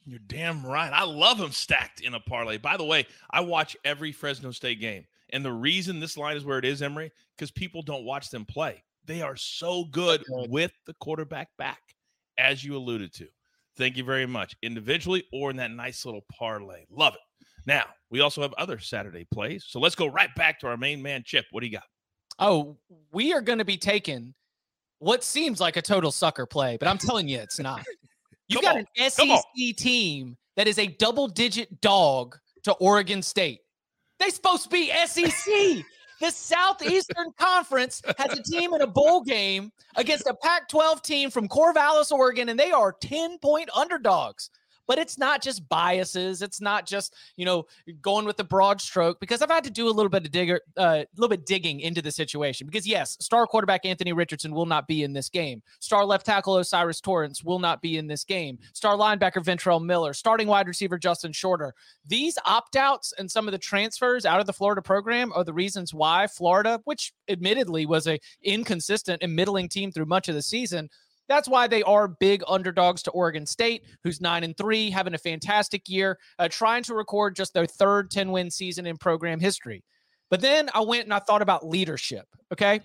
You're 0.05 0.19
damn 0.27 0.65
right. 0.65 0.91
I 0.93 1.03
love 1.03 1.37
them 1.37 1.51
stacked 1.51 1.99
in 1.99 2.13
a 2.13 2.19
parlay. 2.19 2.57
By 2.57 2.77
the 2.77 2.85
way, 2.85 3.05
I 3.31 3.41
watch 3.41 3.75
every 3.83 4.11
Fresno 4.11 4.51
State 4.51 4.79
game. 4.79 5.05
And 5.31 5.43
the 5.43 5.51
reason 5.51 5.99
this 5.99 6.15
line 6.15 6.37
is 6.37 6.45
where 6.45 6.57
it 6.57 6.65
is, 6.65 6.81
Emory, 6.81 7.11
because 7.35 7.51
people 7.51 7.81
don't 7.81 8.05
watch 8.05 8.29
them 8.29 8.45
play. 8.45 8.81
They 9.05 9.21
are 9.21 9.35
so 9.35 9.85
good 9.85 10.23
with 10.29 10.71
the 10.85 10.93
quarterback 10.95 11.49
back, 11.57 11.81
as 12.37 12.63
you 12.63 12.77
alluded 12.77 13.13
to. 13.15 13.27
Thank 13.75 13.97
you 13.97 14.03
very 14.03 14.25
much. 14.25 14.55
Individually 14.61 15.25
or 15.33 15.51
in 15.51 15.57
that 15.57 15.71
nice 15.71 16.05
little 16.05 16.25
parlay. 16.31 16.85
Love 16.89 17.15
it. 17.15 17.45
Now, 17.65 17.85
we 18.09 18.21
also 18.21 18.41
have 18.41 18.53
other 18.53 18.79
Saturday 18.79 19.27
plays. 19.33 19.65
So 19.67 19.79
let's 19.79 19.95
go 19.95 20.07
right 20.07 20.33
back 20.35 20.59
to 20.61 20.67
our 20.67 20.77
main 20.77 21.01
man, 21.01 21.23
Chip. 21.25 21.45
What 21.51 21.59
do 21.61 21.67
you 21.67 21.73
got? 21.73 21.83
Oh, 22.39 22.77
we 23.11 23.33
are 23.33 23.41
going 23.41 23.59
to 23.59 23.65
be 23.65 23.77
taking 23.77 24.33
what 24.99 25.23
seems 25.23 25.59
like 25.59 25.77
a 25.77 25.81
total 25.81 26.11
sucker 26.11 26.45
play, 26.45 26.77
but 26.77 26.87
I'm 26.87 26.97
telling 26.97 27.27
you, 27.27 27.39
it's 27.39 27.59
not. 27.59 27.85
You've 28.47 28.61
got 28.61 28.77
on. 28.77 28.87
an 28.97 29.09
SEC 29.09 29.75
team 29.75 30.37
that 30.55 30.67
is 30.67 30.79
a 30.79 30.87
double 30.87 31.27
digit 31.27 31.81
dog 31.81 32.37
to 32.63 32.73
Oregon 32.73 33.21
State. 33.21 33.59
They're 34.19 34.29
supposed 34.29 34.63
to 34.63 34.69
be 34.69 34.91
SEC. 35.05 35.85
the 36.21 36.31
Southeastern 36.31 37.31
Conference 37.37 38.01
has 38.17 38.39
a 38.39 38.43
team 38.43 38.73
in 38.73 38.81
a 38.81 38.87
bowl 38.87 39.21
game 39.21 39.71
against 39.95 40.27
a 40.27 40.33
Pac 40.33 40.69
12 40.69 41.01
team 41.01 41.29
from 41.29 41.47
Corvallis, 41.47 42.11
Oregon, 42.11 42.49
and 42.49 42.59
they 42.59 42.71
are 42.71 42.93
10 42.93 43.37
point 43.39 43.69
underdogs 43.75 44.49
but 44.87 44.97
it's 44.97 45.17
not 45.17 45.41
just 45.41 45.67
biases. 45.69 46.41
It's 46.41 46.61
not 46.61 46.85
just 46.85 47.13
you 47.35 47.45
know 47.45 47.65
going 48.01 48.25
with 48.25 48.37
the 48.37 48.43
broad 48.43 48.81
stroke 48.81 49.19
because 49.19 49.41
I've 49.41 49.51
had 49.51 49.63
to 49.65 49.69
do 49.69 49.87
a 49.87 49.91
little 49.91 50.09
bit 50.09 50.25
of 50.25 50.31
digger, 50.31 50.61
a 50.77 50.81
uh, 50.81 51.05
little 51.15 51.29
bit 51.29 51.45
digging 51.45 51.81
into 51.81 52.01
the 52.01 52.11
situation. 52.11 52.65
Because 52.65 52.87
yes, 52.87 53.17
star 53.19 53.45
quarterback 53.45 53.85
Anthony 53.85 54.13
Richardson 54.13 54.53
will 54.53 54.65
not 54.65 54.87
be 54.87 55.03
in 55.03 55.13
this 55.13 55.29
game. 55.29 55.61
Star 55.79 56.05
left 56.05 56.25
tackle 56.25 56.55
O'Cyrus 56.55 57.01
Torrence 57.01 57.43
will 57.43 57.59
not 57.59 57.81
be 57.81 57.97
in 57.97 58.07
this 58.07 58.23
game. 58.23 58.57
Star 58.73 58.95
linebacker 58.95 59.43
Ventrell 59.43 59.83
Miller, 59.83 60.13
starting 60.13 60.47
wide 60.47 60.67
receiver 60.67 60.97
Justin 60.97 61.31
Shorter. 61.31 61.73
These 62.05 62.37
opt 62.45 62.75
outs 62.75 63.13
and 63.17 63.29
some 63.29 63.47
of 63.47 63.51
the 63.51 63.57
transfers 63.57 64.25
out 64.25 64.39
of 64.39 64.45
the 64.45 64.53
Florida 64.53 64.81
program 64.81 65.31
are 65.35 65.43
the 65.43 65.53
reasons 65.53 65.93
why 65.93 66.27
Florida, 66.27 66.79
which 66.85 67.13
admittedly 67.27 67.85
was 67.85 68.07
a 68.07 68.19
inconsistent 68.43 69.21
and 69.21 69.35
middling 69.35 69.69
team 69.69 69.91
through 69.91 70.05
much 70.05 70.29
of 70.29 70.35
the 70.35 70.41
season 70.41 70.89
that's 71.27 71.47
why 71.47 71.67
they 71.67 71.83
are 71.83 72.07
big 72.07 72.43
underdogs 72.47 73.03
to 73.03 73.11
Oregon 73.11 73.45
State, 73.45 73.83
who's 74.03 74.21
nine 74.21 74.43
and 74.43 74.55
three, 74.55 74.89
having 74.89 75.13
a 75.13 75.17
fantastic 75.17 75.89
year, 75.89 76.17
uh, 76.39 76.47
trying 76.49 76.83
to 76.83 76.93
record 76.93 77.35
just 77.35 77.53
their 77.53 77.65
third 77.65 78.09
10 78.11 78.31
win 78.31 78.49
season 78.49 78.85
in 78.85 78.97
program 78.97 79.39
history. 79.39 79.83
But 80.29 80.41
then 80.41 80.69
I 80.73 80.81
went 80.81 81.05
and 81.05 81.13
I 81.13 81.19
thought 81.19 81.41
about 81.41 81.67
leadership. 81.67 82.27
Okay. 82.51 82.81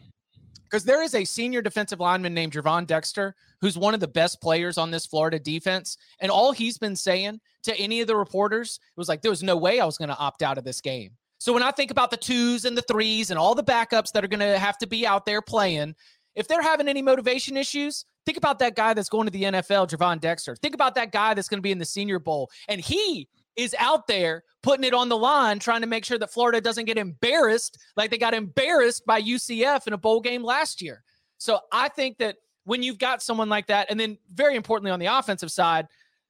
Because 0.65 0.85
there 0.85 1.03
is 1.03 1.15
a 1.15 1.25
senior 1.25 1.61
defensive 1.61 2.01
lineman 2.01 2.33
named 2.33 2.53
Gervon 2.53 2.87
Dexter, 2.87 3.35
who's 3.61 3.77
one 3.77 3.93
of 3.93 4.01
the 4.01 4.09
best 4.09 4.41
players 4.41 4.79
on 4.79 4.91
this 4.91 5.05
Florida 5.05 5.39
defense. 5.39 5.99
And 6.21 6.31
all 6.31 6.53
he's 6.53 6.79
been 6.79 6.97
saying 6.97 7.41
to 7.65 7.77
any 7.77 8.01
of 8.01 8.07
the 8.07 8.17
reporters 8.17 8.81
it 8.83 8.99
was 8.99 9.09
like, 9.09 9.21
there 9.21 9.31
was 9.31 9.43
no 9.43 9.57
way 9.57 9.81
I 9.81 9.85
was 9.85 9.99
going 9.99 10.09
to 10.09 10.17
opt 10.17 10.43
out 10.43 10.57
of 10.57 10.65
this 10.65 10.81
game. 10.81 11.11
So 11.39 11.53
when 11.53 11.63
I 11.63 11.73
think 11.73 11.91
about 11.91 12.11
the 12.11 12.17
twos 12.17 12.65
and 12.65 12.79
the 12.79 12.83
threes 12.83 13.31
and 13.31 13.39
all 13.39 13.55
the 13.55 13.65
backups 13.65 14.13
that 14.13 14.25
are 14.25 14.29
going 14.29 14.41
to 14.41 14.59
have 14.59 14.79
to 14.79 14.87
be 14.87 15.07
out 15.07 15.27
there 15.27 15.43
playing, 15.43 15.95
if 16.35 16.49
they're 16.49 16.63
having 16.63 16.89
any 16.89 17.03
motivation 17.03 17.57
issues, 17.57 18.05
think 18.25 18.39
about 18.39 18.59
that 18.61 18.75
guy 18.75 18.95
that's 18.95 19.09
going 19.09 19.27
to 19.27 19.31
the 19.31 19.45
NFL, 19.45 19.91
Javon 19.91 20.21
Dexter. 20.21 20.57
Think 20.57 20.75
about 20.75 20.95
that 20.95 21.13
guy 21.13 21.35
that's 21.35 21.49
going 21.49 21.59
to 21.59 21.63
be 21.63 21.73
in 21.73 21.79
the 21.79 21.85
Senior 21.85 22.19
Bowl. 22.19 22.51
And 22.69 22.81
he 22.81 23.29
is 23.57 23.75
out 23.79 24.07
there 24.07 24.45
putting 24.63 24.85
it 24.85 24.95
on 24.95 25.09
the 25.09 25.17
line, 25.17 25.59
trying 25.59 25.83
to 25.83 25.87
make 25.87 26.05
sure 26.05 26.19
that 26.19 26.33
Florida 26.33 26.61
doesn't 26.61 26.87
get 26.87 26.97
embarrassed 26.97 27.79
like 27.97 28.11
they 28.11 28.19
got 28.19 28.35
embarrassed 28.35 29.05
by 29.05 29.21
UCF 29.21 29.87
in 29.87 29.93
a 29.93 29.99
bowl 29.99 30.21
game 30.21 30.43
last 30.43 30.81
year. 30.81 31.03
So 31.39 31.61
I 31.71 31.89
think 31.89 32.19
that 32.19 32.37
when 32.65 32.83
you've 32.83 32.99
got 32.99 33.23
someone 33.23 33.49
like 33.49 33.67
that, 33.67 33.91
and 33.91 33.99
then 33.99 34.19
very 34.33 34.57
importantly 34.57 34.91
on 34.91 35.01
the 35.01 35.07
offensive 35.07 35.51
side, 35.51 35.89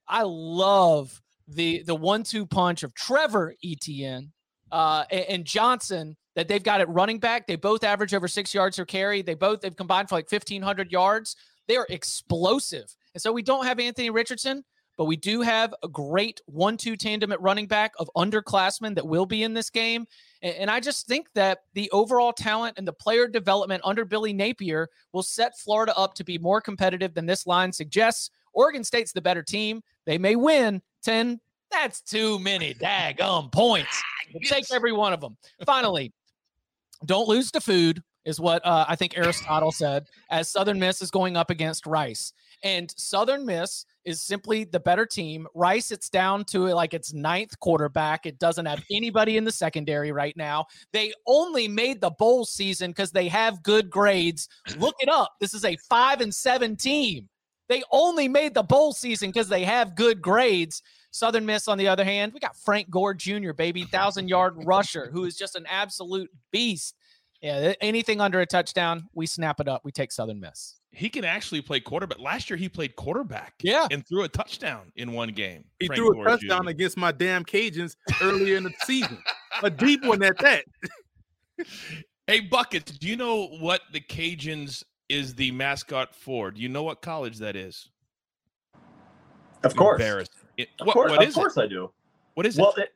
I 0.09 0.23
love 0.25 1.21
the 1.49 1.83
the 1.83 1.95
one-two 1.95 2.47
punch 2.47 2.83
of 2.83 2.95
Trevor 2.95 3.55
Etienne 3.65 4.33
uh, 4.71 5.05
and, 5.11 5.25
and 5.29 5.45
Johnson 5.45 6.17
that 6.35 6.49
they've 6.49 6.63
got 6.63 6.81
at 6.81 6.89
running 6.89 7.19
back. 7.19 7.47
They 7.47 7.57
both 7.57 7.85
average 7.85 8.15
over 8.15 8.29
six 8.29 8.55
yards 8.55 8.77
per 8.77 8.85
carry. 8.85 9.23
They 9.23 9.35
both 9.35 9.61
they've 9.61 9.77
combined 9.77 10.09
for 10.09 10.15
like 10.15 10.31
1,500 10.31 10.91
yards. 10.91 11.37
They 11.69 11.77
are 11.77 11.87
explosive. 11.91 12.95
And 13.15 13.23
so 13.23 13.33
we 13.33 13.43
don't 13.43 13.67
have 13.67 13.79
Anthony 13.79 14.11
Richardson, 14.11 14.65
but 14.97 15.05
we 15.05 15.17
do 15.17 15.43
have 15.43 15.75
a 15.83 15.89
great 15.89 16.41
one-two 16.47 16.97
tandem 16.97 17.33
at 17.33 17.41
running 17.41 17.67
back 17.67 17.93
of 17.99 18.11
underclassmen 18.17 18.95
that 18.95 19.07
will 19.07 19.27
be 19.27 19.43
in 19.43 19.55
this 19.55 19.71
game. 19.71 20.07
And, 20.43 20.55
and 20.57 20.71
I 20.71 20.81
just 20.81 21.07
think 21.07 21.29
that 21.35 21.61
the 21.75 21.91
overall 21.91 22.33
talent 22.33 22.79
and 22.79 22.89
the 22.89 22.93
player 22.93 23.29
development 23.29 23.83
under 23.85 24.05
Billy 24.05 24.33
Napier 24.33 24.89
will 25.13 25.23
set 25.23 25.59
Florida 25.59 25.97
up 25.97 26.15
to 26.15 26.25
be 26.25 26.39
more 26.39 26.61
competitive 26.61 27.15
than 27.15 27.27
this 27.27 27.47
line 27.47 27.73
suggests. 27.73 28.31
Oregon 28.55 28.85
State's 28.85 29.13
the 29.13 29.23
better 29.23 29.43
team. 29.43 29.83
They 30.07 30.19
may 30.19 30.37
win 30.37 30.83
10. 31.05 31.41
That's 31.71 32.03
too 32.03 32.39
many 32.39 32.75
daggum 32.75 33.51
points. 33.51 33.89
Ah, 33.93 34.29
we'll 34.35 34.43
take 34.43 34.71
every 34.73 34.93
one 34.93 35.15
of 35.15 35.21
them. 35.21 35.37
Finally, 35.65 36.13
don't 37.05 37.29
lose 37.29 37.51
to 37.53 37.61
food 37.61 38.03
is 38.25 38.41
what 38.41 38.65
uh, 38.65 38.85
I 38.89 38.97
think 38.97 39.17
Aristotle 39.17 39.73
said 39.73 40.07
as 40.31 40.49
Southern 40.49 40.79
Miss 40.79 41.03
is 41.03 41.11
going 41.11 41.37
up 41.37 41.51
against 41.51 41.87
Rice. 41.87 42.33
And 42.65 42.93
Southern 42.97 43.45
Miss 43.45 43.85
is 44.05 44.23
simply 44.23 44.65
the 44.65 44.79
better 44.79 45.05
team. 45.05 45.49
Rice, 45.55 45.91
it's 45.91 46.09
down 46.09 46.45
to 46.47 46.69
like 46.69 46.95
its 46.95 47.13
ninth 47.13 47.59
quarterback. 47.59 48.25
It 48.25 48.39
doesn't 48.39 48.67
have 48.67 48.85
anybody 48.91 49.37
in 49.37 49.45
the 49.45 49.51
secondary 49.51 50.13
right 50.13 50.37
now. 50.37 50.67
They 50.93 51.13
only 51.27 51.67
made 51.67 52.01
the 52.01 52.11
bowl 52.11 52.45
season 52.45 52.91
because 52.93 53.11
they 53.11 53.29
have 53.29 53.63
good 53.63 53.91
grades. 53.91 54.49
Look 54.77 54.95
it 55.01 55.09
up. 55.09 55.33
This 55.41 55.55
is 55.55 55.65
a 55.65 55.77
five 55.89 56.21
and 56.21 56.33
seven 56.33 56.77
team. 56.77 57.29
They 57.69 57.83
only 57.91 58.29
made 58.29 58.55
the 58.55 58.63
bowl 58.63 58.93
season 58.93 59.31
because 59.31 59.49
they 59.49 59.65
have 59.65 59.97
good 59.97 60.21
grades. 60.21 60.83
Southern 61.13 61.45
Miss, 61.45 61.69
on 61.69 61.77
the 61.77 61.89
other 61.89 62.05
hand, 62.05 62.33
we 62.33 62.41
got 62.41 62.57
Frank 62.57 62.91
Gore 62.91 63.15
Jr., 63.15 63.53
baby, 63.53 63.85
thousand 63.85 64.29
yard 64.29 64.55
rusher, 64.65 65.11
who 65.13 65.25
is 65.25 65.37
just 65.37 65.55
an 65.55 65.67
absolute 65.69 66.31
beast. 66.51 66.97
Yeah, 67.43 67.75
anything 67.81 68.21
under 68.21 68.41
a 68.41 68.47
touchdown, 68.47 69.09
we 69.15 69.27
snap 69.27 69.61
it 69.61 69.69
up. 69.69 69.83
We 69.85 69.93
take 69.93 70.11
Southern 70.11 70.41
Miss. 70.41 70.77
He 70.91 71.09
can 71.09 71.25
actually 71.25 71.61
play 71.61 71.81
quarterback. 71.81 72.19
Last 72.19 72.49
year, 72.49 72.57
he 72.57 72.69
played 72.69 72.97
quarterback. 72.97 73.55
Yeah, 73.63 73.89
and 73.91 74.07
threw 74.07 74.23
a 74.23 74.29
touchdown 74.29 74.91
in 74.97 75.13
one 75.13 75.31
game. 75.31 75.65
He 75.81 75.87
Frank 75.87 75.99
threw 75.99 76.23
a 76.23 76.25
touchdown 76.25 76.65
Jr. 76.65 76.71
against 76.71 76.97
my 76.97 77.13
damn 77.13 77.45
Cajuns 77.45 77.97
earlier 78.23 78.57
in 78.57 78.65
the 78.65 78.73
season, 78.85 79.19
a 79.63 79.69
deep 79.69 80.05
one 80.05 80.23
at 80.23 80.39
that. 80.39 80.65
hey, 82.27 82.41
buckets. 82.41 82.93
Do 82.93 83.07
you 83.07 83.17
know 83.17 83.49
what 83.59 83.83
the 83.93 84.01
Cajuns 84.01 84.83
is 85.11 85.35
the 85.35 85.51
mascot 85.51 86.15
for? 86.15 86.51
Do 86.53 86.61
you 86.61 86.71
know 86.71 86.85
what 86.85 87.03
college 87.03 87.39
that 87.39 87.57
is? 87.57 87.89
Of 89.63 89.77
course. 89.77 90.01
Embarrassed. 90.01 90.42
It, 90.57 90.69
Of 90.81 90.87
what, 90.87 90.95
course, 90.95 91.11
what 91.11 91.23
of 91.23 91.29
is 91.29 91.35
course 91.35 91.57
it? 91.57 91.63
I 91.63 91.67
do. 91.67 91.91
What 92.35 92.47
is 92.47 92.57
Well, 92.59 92.73
it? 92.77 92.83
it, 92.85 92.95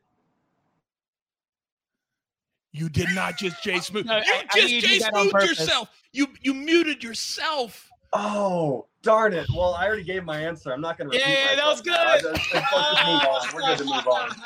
You 2.73 2.88
did 2.90 3.09
not 3.14 3.38
just 3.38 3.62
Jay 3.62 3.77
uh, 3.77 3.81
Smooth. 3.81 4.07
No, 4.07 4.16
you 4.16 4.23
I- 4.27 4.37
I 4.38 4.42
just 4.42 4.53
think 4.53 4.71
you 4.71 4.81
Jay 4.83 4.99
did 4.99 5.03
Smooth 5.05 5.33
yourself. 5.33 5.88
You 6.12 6.29
you 6.42 6.53
muted 6.55 7.03
yourself. 7.03 7.90
oh, 8.12 8.87
darn 9.07 9.33
it. 9.33 9.47
Well, 9.55 9.75
I 9.75 9.87
already 9.87 10.03
gave 10.03 10.25
my 10.25 10.40
answer. 10.40 10.73
I'm 10.73 10.81
not 10.81 10.99
going 10.99 11.09
to 11.11 11.16
repeat 11.16 11.31
yeah, 11.31 11.55
that 11.55 11.64
was 11.64 11.87
myself 11.87 12.07
now. 12.07 12.12
I 12.12 12.21
good. 12.21 12.37
just- 12.37 12.55
let's 12.55 12.69
just 12.90 13.07
move 13.07 13.23
on. 13.23 13.55
We're 13.55 13.61
good 13.62 13.79
to 13.79 13.85
move 13.85 14.09
on. 14.09 14.31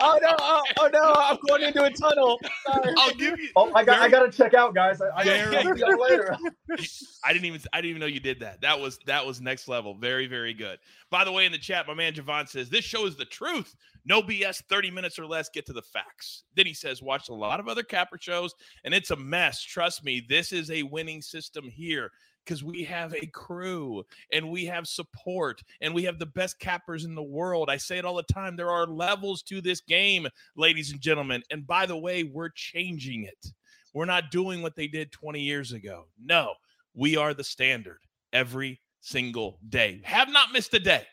Oh 0.00 0.18
no! 0.22 0.34
Oh, 0.38 0.62
oh 0.78 0.90
no! 0.92 1.12
I'm 1.16 1.36
going 1.48 1.62
into 1.62 1.82
a 1.82 1.90
tunnel. 1.90 2.40
Sorry. 2.64 2.94
I'll 2.96 3.14
give 3.14 3.38
you. 3.38 3.48
Oh, 3.56 3.72
I 3.74 3.84
got. 3.84 4.00
I 4.00 4.08
got 4.08 4.30
to 4.30 4.36
check 4.36 4.54
out, 4.54 4.74
guys. 4.74 5.00
I, 5.00 5.10
I 5.16 5.24
got 5.24 5.52
to 5.52 5.74
see 5.74 5.84
you 5.84 6.00
later. 6.00 6.36
I 7.24 7.32
didn't 7.32 7.46
even 7.46 7.60
I 7.72 7.78
didn't 7.78 7.90
even 7.90 8.00
know 8.00 8.06
you 8.06 8.20
did 8.20 8.40
that. 8.40 8.60
That 8.60 8.78
was 8.78 8.98
that 9.06 9.24
was 9.26 9.40
next 9.40 9.68
level. 9.68 9.94
Very 9.94 10.26
very 10.26 10.54
good. 10.54 10.78
By 11.10 11.24
the 11.24 11.32
way, 11.32 11.44
in 11.44 11.52
the 11.52 11.58
chat, 11.58 11.86
my 11.88 11.94
man 11.94 12.14
Javon 12.14 12.48
says 12.48 12.70
this 12.70 12.84
show 12.84 13.04
is 13.06 13.16
the 13.16 13.24
truth. 13.24 13.74
No 14.04 14.22
BS. 14.22 14.62
Thirty 14.68 14.90
minutes 14.90 15.18
or 15.18 15.26
less. 15.26 15.48
Get 15.48 15.66
to 15.66 15.72
the 15.72 15.82
facts. 15.82 16.44
Then 16.54 16.66
he 16.66 16.74
says, 16.74 17.02
watched 17.02 17.28
a 17.28 17.34
lot 17.34 17.60
of 17.60 17.68
other 17.68 17.82
capper 17.82 18.18
shows, 18.20 18.54
and 18.84 18.94
it's 18.94 19.10
a 19.10 19.16
mess. 19.16 19.60
Trust 19.60 20.04
me, 20.04 20.24
this 20.28 20.52
is 20.52 20.70
a 20.70 20.84
winning 20.84 21.20
system 21.20 21.64
here 21.68 22.10
because 22.44 22.64
we 22.64 22.84
have 22.84 23.14
a 23.14 23.26
crew 23.26 24.04
and 24.32 24.50
we 24.50 24.64
have 24.66 24.86
support 24.86 25.62
and 25.80 25.94
we 25.94 26.04
have 26.04 26.18
the 26.18 26.26
best 26.26 26.58
cappers 26.58 27.04
in 27.04 27.14
the 27.14 27.22
world. 27.22 27.70
I 27.70 27.76
say 27.76 27.98
it 27.98 28.04
all 28.04 28.16
the 28.16 28.22
time. 28.24 28.56
There 28.56 28.70
are 28.70 28.86
levels 28.86 29.42
to 29.44 29.60
this 29.60 29.80
game, 29.80 30.26
ladies 30.56 30.92
and 30.92 31.00
gentlemen. 31.00 31.42
And 31.50 31.66
by 31.66 31.86
the 31.86 31.96
way, 31.96 32.24
we're 32.24 32.50
changing 32.50 33.24
it. 33.24 33.52
We're 33.94 34.06
not 34.06 34.30
doing 34.30 34.62
what 34.62 34.76
they 34.76 34.86
did 34.86 35.12
20 35.12 35.40
years 35.40 35.72
ago. 35.72 36.06
No, 36.22 36.54
we 36.94 37.16
are 37.16 37.34
the 37.34 37.44
standard 37.44 37.98
every 38.32 38.80
single 39.00 39.58
day. 39.68 40.00
Have 40.04 40.30
not 40.30 40.52
missed 40.52 40.74
a 40.74 40.80
day 40.80 41.06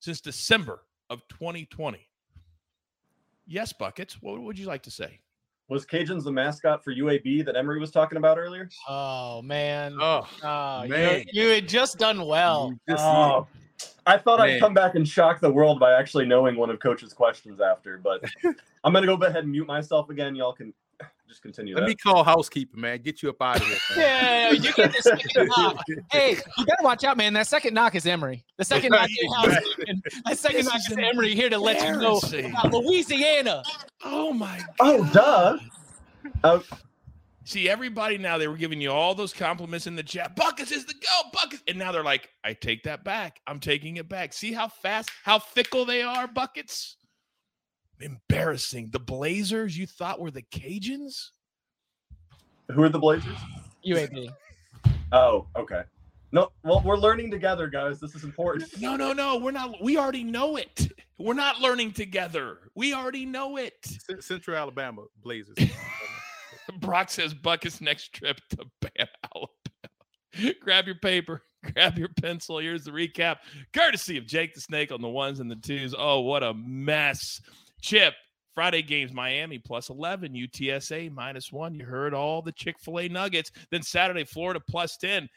since 0.00 0.20
December 0.20 0.80
of 1.10 1.20
2020. 1.28 2.06
Yes, 3.46 3.72
Buckets. 3.72 4.20
What 4.20 4.42
would 4.42 4.58
you 4.58 4.66
like 4.66 4.82
to 4.84 4.90
say? 4.90 5.20
Was 5.68 5.84
Cajuns 5.84 6.22
the 6.24 6.30
mascot 6.30 6.84
for 6.84 6.92
UAB 6.94 7.44
that 7.44 7.56
Emory 7.56 7.80
was 7.80 7.90
talking 7.90 8.18
about 8.18 8.38
earlier? 8.38 8.68
Oh 8.88 9.42
man. 9.42 9.96
Oh, 10.00 10.26
Oh, 10.42 10.82
you- 10.84 10.88
man. 10.90 11.24
You, 11.32 11.48
had 11.48 11.68
just 11.68 11.98
done 11.98 12.24
well. 12.24 12.72
Oh, 12.88 12.92
just- 12.92 13.04
Oh, 13.04 13.46
I 14.06 14.16
thought 14.16 14.40
I'd 14.40 14.60
come 14.60 14.74
back 14.74 14.94
and 14.94 15.06
shock 15.06 15.40
the 15.40 15.50
world 15.50 15.80
by 15.80 15.92
actually 15.98 16.24
knowing 16.26 16.56
one 16.56 16.70
of 16.70 16.78
Coach's 16.78 17.12
questions 17.12 17.60
after, 17.60 17.98
but 17.98 18.22
I'm 18.84 18.92
gonna 18.92 19.06
go 19.06 19.14
ahead 19.14 19.42
and 19.42 19.50
mute 19.50 19.66
myself 19.66 20.08
again. 20.10 20.36
Y'all 20.36 20.52
can 20.52 20.72
just 21.28 21.42
continue. 21.42 21.74
let 21.74 21.82
that. 21.82 21.88
me 21.88 21.94
call 21.94 22.24
housekeeper, 22.24 22.76
man. 22.76 23.00
Get 23.02 23.22
you 23.22 23.30
up 23.30 23.40
out 23.40 23.56
of 23.56 23.66
here. 23.66 23.78
Yeah, 23.96 24.50
you 24.50 24.72
get 24.72 24.92
the 24.92 25.02
second 25.02 25.48
knock. 25.56 25.84
Hey, 26.10 26.36
you 26.58 26.66
better 26.66 26.82
watch 26.82 27.04
out, 27.04 27.16
man. 27.16 27.32
That 27.32 27.46
second 27.46 27.74
knock 27.74 27.94
is 27.94 28.06
Emory. 28.06 28.44
The 28.58 28.64
second 28.64 28.90
knock 28.90 29.08
is 29.10 29.34
housekeeping. 29.34 30.02
That 30.24 30.38
second 30.38 30.64
knock 30.66 30.76
is 30.76 30.90
is 30.90 30.98
Emory 30.98 31.34
here 31.34 31.50
to 31.50 31.58
let 31.58 31.82
you 31.82 32.00
know 32.00 32.18
about 32.18 32.72
Louisiana. 32.72 33.62
Oh 34.04 34.32
my 34.32 34.60
oh, 34.80 35.02
God. 35.12 35.60
oh, 36.44 36.58
duh. 36.62 36.62
Oh, 36.62 36.62
See, 37.46 37.68
everybody 37.68 38.18
now 38.18 38.38
they 38.38 38.48
were 38.48 38.56
giving 38.56 38.80
you 38.80 38.90
all 38.90 39.14
those 39.14 39.32
compliments 39.32 39.86
in 39.86 39.94
the 39.94 40.02
chat. 40.02 40.34
Buckets 40.34 40.72
is 40.72 40.84
the 40.84 40.94
go, 40.94 41.30
Buckets. 41.32 41.62
And 41.68 41.78
now 41.78 41.92
they're 41.92 42.02
like, 42.02 42.28
I 42.42 42.54
take 42.54 42.82
that 42.82 43.04
back. 43.04 43.40
I'm 43.46 43.60
taking 43.60 43.98
it 43.98 44.08
back. 44.08 44.32
See 44.32 44.52
how 44.52 44.66
fast, 44.66 45.12
how 45.22 45.38
fickle 45.38 45.84
they 45.84 46.02
are, 46.02 46.26
Buckets? 46.26 46.96
Embarrassing. 48.00 48.90
The 48.90 48.98
Blazers 49.00 49.76
you 49.76 49.86
thought 49.86 50.20
were 50.20 50.30
the 50.30 50.42
Cajuns? 50.42 51.30
who 52.68 52.82
are 52.82 52.88
the 52.88 52.98
Blazers? 52.98 53.36
UAB. 53.86 54.28
Oh, 55.12 55.46
okay. 55.56 55.82
No, 56.32 56.50
well, 56.64 56.82
we're 56.84 56.96
learning 56.98 57.30
together, 57.30 57.68
guys. 57.68 58.00
This 58.00 58.14
is 58.16 58.24
important. 58.24 58.80
No, 58.80 58.96
no, 58.96 59.12
no. 59.12 59.38
We're 59.38 59.52
not. 59.52 59.80
We 59.80 59.96
already 59.96 60.24
know 60.24 60.56
it. 60.56 60.88
We're 61.18 61.34
not 61.34 61.60
learning 61.60 61.92
together. 61.92 62.58
We 62.74 62.92
already 62.92 63.24
know 63.24 63.56
it. 63.56 63.74
C- 63.84 64.20
Central 64.20 64.56
Alabama 64.56 65.04
Blazers. 65.22 65.56
Brock 66.80 67.10
says 67.10 67.32
Bucket's 67.32 67.80
next 67.80 68.12
trip 68.12 68.38
to 68.50 68.64
Ban, 68.80 69.06
Alabama. 69.34 70.54
grab 70.60 70.86
your 70.86 70.96
paper, 70.96 71.42
grab 71.72 71.96
your 71.96 72.10
pencil. 72.20 72.58
Here's 72.58 72.82
the 72.84 72.90
recap, 72.90 73.36
courtesy 73.72 74.18
of 74.18 74.26
Jake 74.26 74.54
the 74.54 74.60
Snake 74.60 74.90
on 74.90 75.00
the 75.00 75.08
ones 75.08 75.38
and 75.38 75.48
the 75.50 75.56
twos. 75.56 75.94
Oh, 75.96 76.20
what 76.22 76.42
a 76.42 76.52
mess. 76.52 77.40
Chip, 77.80 78.14
Friday 78.54 78.82
games, 78.82 79.12
Miami 79.12 79.58
plus 79.58 79.90
11, 79.90 80.32
UTSA 80.32 81.12
minus 81.12 81.52
one. 81.52 81.74
You 81.74 81.84
heard 81.84 82.14
all 82.14 82.42
the 82.42 82.52
Chick 82.52 82.76
fil 82.80 83.00
A 83.00 83.08
nuggets. 83.08 83.50
Then 83.70 83.82
Saturday, 83.82 84.24
Florida 84.24 84.60
plus 84.68 84.96
10. 84.96 85.28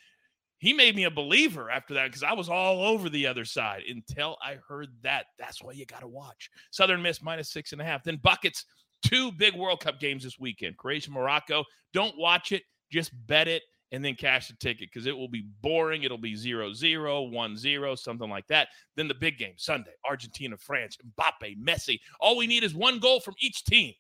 He 0.60 0.74
made 0.74 0.96
me 0.96 1.06
a 1.06 1.12
believer 1.12 1.70
after 1.70 1.94
that 1.94 2.08
because 2.08 2.24
I 2.24 2.34
was 2.34 2.50
all 2.50 2.82
over 2.82 3.10
the 3.10 3.26
other 3.28 3.46
side 3.46 3.84
until 3.90 4.38
I 4.44 4.58
heard 4.68 4.90
that. 5.04 5.28
That's 5.38 5.64
why 5.64 5.72
you 5.72 5.86
got 5.86 6.02
to 6.02 6.08
watch. 6.08 6.50
Southern 6.72 7.02
Miss 7.02 7.22
minus 7.22 7.50
six 7.50 7.72
and 7.72 7.82
a 7.82 7.86
half. 7.86 8.04
Then 8.04 8.20
Buckets, 8.22 8.66
two 9.02 9.32
big 9.32 9.56
World 9.56 9.82
Cup 9.82 10.00
games 10.00 10.24
this 10.24 10.40
weekend 10.40 10.78
Croatia, 10.78 11.12
Morocco. 11.12 11.64
Don't 11.94 12.18
watch 12.18 12.52
it, 12.52 12.64
just 12.92 13.12
bet 13.28 13.48
it 13.48 13.64
and 13.92 14.04
then 14.04 14.16
cash 14.16 14.48
the 14.48 14.56
ticket 14.56 14.90
because 14.92 15.08
it 15.08 15.18
will 15.18 15.28
be 15.28 15.46
boring. 15.62 16.04
It'll 16.04 16.18
be 16.18 16.36
0 16.36 16.74
0, 16.74 17.22
1 17.24 17.58
0, 17.58 17.96
something 17.96 18.30
like 18.30 18.48
that. 18.48 18.70
Then 18.96 19.08
the 19.08 19.16
big 19.16 19.38
game 19.38 19.54
Sunday 19.58 19.92
Argentina, 20.08 20.58
France, 20.58 20.98
Mbappe, 21.18 21.58
Messi. 21.64 22.00
All 22.20 22.38
we 22.38 22.48
need 22.48 22.64
is 22.64 22.76
one 22.76 23.00
goal 23.00 23.20
from 23.20 23.36
each 23.40 23.64
team. 23.66 23.94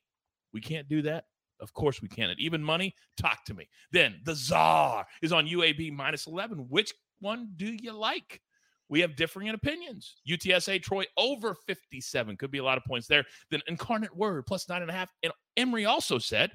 We 0.53 0.61
can't 0.61 0.87
do 0.89 1.01
that. 1.03 1.25
Of 1.59 1.73
course 1.73 2.01
we 2.01 2.07
can. 2.07 2.29
At 2.29 2.39
even 2.39 2.63
money, 2.63 2.95
talk 3.17 3.43
to 3.45 3.53
me. 3.53 3.67
Then 3.91 4.21
the 4.23 4.35
czar 4.35 5.05
is 5.21 5.33
on 5.33 5.47
UAB 5.47 5.93
minus 5.93 6.27
11. 6.27 6.67
Which 6.69 6.93
one 7.19 7.51
do 7.55 7.65
you 7.65 7.91
like? 7.91 8.41
We 8.87 9.01
have 9.01 9.15
differing 9.15 9.49
opinions. 9.49 10.15
UTSA 10.27 10.81
Troy 10.81 11.05
over 11.15 11.53
57. 11.53 12.37
Could 12.37 12.49
be 12.49 12.57
a 12.57 12.63
lot 12.63 12.77
of 12.77 12.83
points 12.85 13.07
there. 13.07 13.23
Then 13.51 13.61
Incarnate 13.67 14.15
Word 14.15 14.45
plus 14.47 14.67
nine 14.67 14.81
and 14.81 14.89
a 14.89 14.93
half. 14.93 15.09
And 15.21 15.31
Emory 15.57 15.85
also 15.85 16.17
said, 16.17 16.51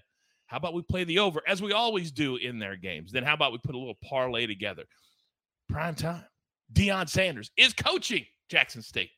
how 0.47 0.57
about 0.59 0.75
we 0.75 0.83
play 0.83 1.05
the 1.05 1.19
over 1.19 1.41
as 1.47 1.63
we 1.63 1.73
always 1.73 2.11
do 2.11 2.37
in 2.37 2.59
their 2.59 2.77
games? 2.77 3.13
Then 3.13 3.25
how 3.25 3.35
about 3.35 3.53
we 3.53 3.59
put 3.59 3.75
a 3.75 3.79
little 3.79 3.99
parlay 4.03 4.47
together? 4.47 4.85
Prime 5.69 5.95
time. 5.95 6.25
Deion 6.73 7.09
Sanders 7.09 7.51
is 7.57 7.73
coaching 7.73 8.25
Jackson 8.49 8.83
State. 8.83 9.11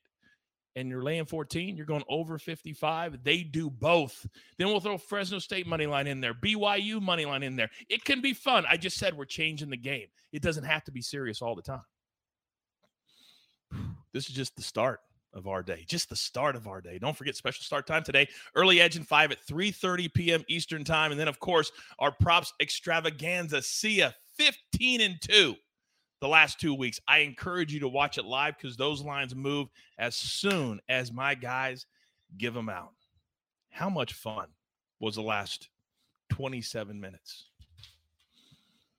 And 0.77 0.91
you're 0.91 1.03
laying 1.03 1.25
14, 1.25 1.75
you're 1.75 1.87
going 1.87 2.05
over 2.07 2.39
55. 2.39 3.25
They 3.25 3.43
do 3.43 3.71
both. 3.71 4.27
Then 4.59 4.69
we'll 4.69 4.81
throw 4.81 4.99
Fresno 4.99 5.39
State 5.39 5.67
money 5.67 5.87
line 5.87 6.07
in 6.07 6.21
there, 6.21 6.35
BYU 6.35 7.01
money 7.01 7.25
line 7.25 7.43
in 7.43 7.57
there. 7.57 7.71
It 7.89 8.05
can 8.05 8.21
be 8.21 8.35
fun. 8.35 8.67
I 8.69 8.77
just 8.77 8.99
said 8.99 9.17
we're 9.17 9.25
changing 9.25 9.71
the 9.71 9.79
game. 9.79 10.09
It 10.33 10.43
doesn't 10.43 10.65
have 10.65 10.85
to 10.85 10.93
be 10.93 11.01
serious 11.01 11.41
all 11.41 11.55
the 11.55 11.63
time. 11.63 11.81
This 14.13 14.29
is 14.29 14.35
just 14.35 14.55
the 14.55 14.63
start 14.63 15.01
of 15.37 15.47
our 15.47 15.63
day. 15.63 15.85
Just 15.87 16.09
the 16.09 16.17
start 16.17 16.57
of 16.57 16.67
our 16.67 16.81
day. 16.81 16.99
Don't 16.99 17.17
forget 17.17 17.37
special 17.37 17.63
start 17.63 17.87
time 17.87 18.03
today. 18.03 18.27
Early 18.55 18.81
Edge 18.81 18.97
and 18.97 19.07
5 19.07 19.33
at 19.33 19.47
3:30 19.47 20.13
p.m. 20.13 20.45
Eastern 20.49 20.83
time. 20.83 21.13
And 21.13 21.21
then, 21.21 21.29
of 21.29 21.39
course, 21.39 21.71
our 21.99 22.11
props 22.11 22.53
extravaganza. 22.61 23.63
See 23.63 23.97
ya 23.97 24.11
15 24.37 25.01
and 25.03 25.21
2 25.21 25.55
the 26.21 26.29
last 26.29 26.59
two 26.59 26.75
weeks. 26.75 26.99
I 27.07 27.19
encourage 27.19 27.73
you 27.73 27.81
to 27.81 27.89
watch 27.89 28.19
it 28.19 28.25
live 28.25 28.57
because 28.57 28.77
those 28.77 29.03
lines 29.03 29.35
move 29.35 29.69
as 29.99 30.17
soon 30.17 30.81
as 30.89 31.13
my 31.13 31.35
guys 31.35 31.87
give 32.39 32.55
them 32.55 32.69
out. 32.69 32.95
How 33.71 33.91
much 33.91 34.15
fun 34.15 34.49
was 35.01 35.17
the 35.17 35.23
last 35.23 35.69
27 36.31 36.99
minutes? 36.99 37.47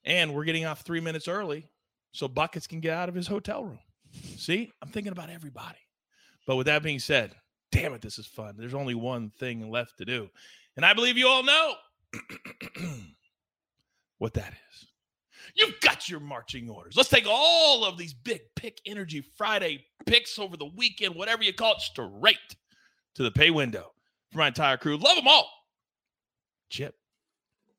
And 0.05 0.33
we're 0.33 0.45
getting 0.45 0.65
off 0.65 0.81
three 0.81 1.01
minutes 1.01 1.27
early 1.27 1.67
so 2.11 2.27
Buckets 2.27 2.67
can 2.67 2.79
get 2.79 2.93
out 2.93 3.09
of 3.09 3.15
his 3.15 3.27
hotel 3.27 3.65
room. 3.65 3.79
See, 4.37 4.71
I'm 4.81 4.89
thinking 4.89 5.11
about 5.11 5.29
everybody. 5.29 5.77
But 6.47 6.55
with 6.55 6.65
that 6.65 6.81
being 6.81 6.97
said, 6.97 7.35
damn 7.71 7.93
it, 7.93 8.01
this 8.01 8.17
is 8.17 8.25
fun. 8.25 8.55
There's 8.57 8.73
only 8.73 8.95
one 8.95 9.29
thing 9.37 9.69
left 9.69 9.97
to 9.99 10.05
do. 10.05 10.29
And 10.77 10.85
I 10.85 10.93
believe 10.93 11.17
you 11.17 11.27
all 11.27 11.43
know 11.43 11.73
what 14.17 14.33
that 14.33 14.53
is. 14.53 14.87
You've 15.55 15.79
got 15.81 16.09
your 16.09 16.19
marching 16.19 16.69
orders. 16.69 16.95
Let's 16.95 17.09
take 17.09 17.25
all 17.27 17.85
of 17.85 17.97
these 17.97 18.13
big 18.13 18.41
pick 18.55 18.79
energy 18.85 19.21
Friday 19.37 19.85
picks 20.05 20.39
over 20.39 20.55
the 20.55 20.71
weekend, 20.75 21.15
whatever 21.15 21.43
you 21.43 21.53
call 21.53 21.73
it, 21.73 21.81
straight 21.81 22.37
to 23.15 23.23
the 23.23 23.31
pay 23.31 23.49
window 23.49 23.91
for 24.31 24.39
my 24.39 24.47
entire 24.47 24.77
crew. 24.77 24.97
Love 24.97 25.15
them 25.15 25.27
all. 25.27 25.49
Chip, 26.69 26.95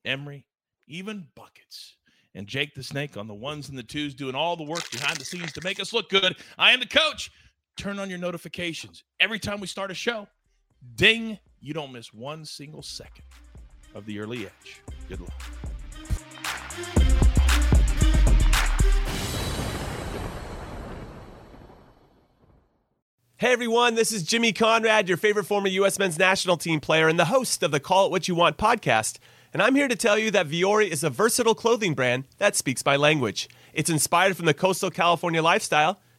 Emory, 0.04 0.44
even 0.87 1.26
Buckets, 1.35 1.96
and 2.35 2.46
Jake 2.46 2.74
the 2.74 2.83
Snake 2.83 3.16
on 3.16 3.28
the 3.28 3.35
ones 3.35 3.68
and 3.68 3.78
the 3.78 3.83
twos, 3.83 4.14
doing 4.14 4.35
all 4.35 4.57
the 4.57 4.64
work 4.64 4.90
behind 4.90 5.18
the 5.18 5.24
scenes 5.24 5.52
to 5.52 5.61
make 5.62 5.81
us 5.81 5.92
look 5.92 6.09
good. 6.09 6.37
I 6.59 6.72
am 6.72 6.81
the 6.81 6.87
coach. 6.87 7.31
Turn 7.79 8.01
on 8.01 8.11
your 8.11 8.19
notifications 8.19 9.05
every 9.21 9.38
time 9.38 9.61
we 9.61 9.69
start 9.69 9.93
a 9.93 9.95
show. 9.95 10.27
Ding, 10.97 11.38
you 11.61 11.73
don't 11.73 11.93
miss 11.93 12.12
one 12.12 12.45
single 12.45 12.83
second 12.83 13.23
of 13.95 14.05
the 14.05 14.19
early 14.19 14.47
edge. 14.47 14.83
Good 15.09 15.21
luck. 15.21 15.33
Hey 23.37 23.53
everyone, 23.53 23.95
this 23.95 24.11
is 24.11 24.25
Jimmy 24.25 24.53
Conrad, 24.53 25.07
your 25.07 25.17
favorite 25.17 25.45
former 25.45 25.69
U.S. 25.69 26.01
men's 26.01 26.19
national 26.19 26.57
team 26.57 26.81
player 26.81 27.07
and 27.07 27.17
the 27.17 27.27
host 27.27 27.62
of 27.62 27.71
the 27.71 27.79
Call 27.79 28.07
It 28.07 28.11
What 28.11 28.27
You 28.27 28.35
Want 28.35 28.57
podcast. 28.57 29.19
and 29.53 29.62
I'm 29.62 29.77
here 29.77 29.87
to 29.87 29.95
tell 29.95 30.19
you 30.19 30.33
that 30.33 30.49
Vuori 30.49 30.88
is 30.88 31.05
a 31.05 31.11
versatile 31.11 31.55
clothing 31.55 31.95
brand 31.95 32.25
that 32.38 32.57
speaks 32.57 32.85
my 32.85 32.97
language. 32.97 33.49
It's 33.73 33.88
inspired 33.88 34.37
from 34.37 34.47
the 34.47 34.55
coastal 34.55 34.91
California 34.91 35.41
lifestyle, 35.41 36.01